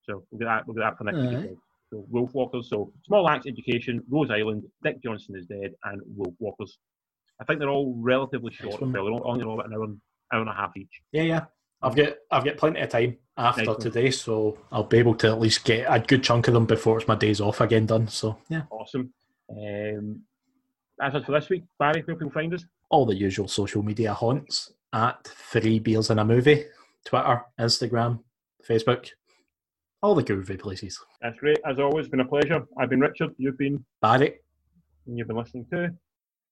[0.04, 0.68] So we'll get that.
[0.68, 1.52] We'll get that for next week.
[1.52, 1.58] as
[1.92, 2.70] So Wolf Walkers.
[2.70, 6.78] So Small Axe Education, Rose Island, Dick Johnson is dead, and Wolf Walkers.
[7.40, 8.76] I think they're all relatively short.
[8.76, 8.92] as one.
[8.92, 10.02] They're all only about an hour, and-
[10.34, 10.90] hour and a half each.
[11.12, 11.46] Yeah, yeah.
[11.82, 13.80] I've got I've got plenty of time after Nice one.
[13.80, 16.98] today, so I'll be able to at least get a good chunk of them before
[16.98, 18.08] it's my days off again done.
[18.08, 19.14] So yeah, Awesome.
[19.50, 20.22] Um,
[20.98, 21.64] that's it for this week.
[21.78, 22.66] Barry, where can people find us?
[22.90, 26.66] All the usual social media haunts at Three Beers in a Movie,
[27.06, 28.20] Twitter, Instagram,
[28.68, 29.10] Facebook,
[30.02, 31.00] all the groovy places.
[31.22, 31.58] That's great.
[31.66, 32.66] As always, it's been a pleasure.
[32.80, 33.32] I've been Richard.
[33.38, 34.40] You've been, Barry.
[35.06, 35.90] and you've been listening to.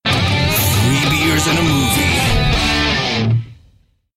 [0.08, 2.25] Three beers and a movie.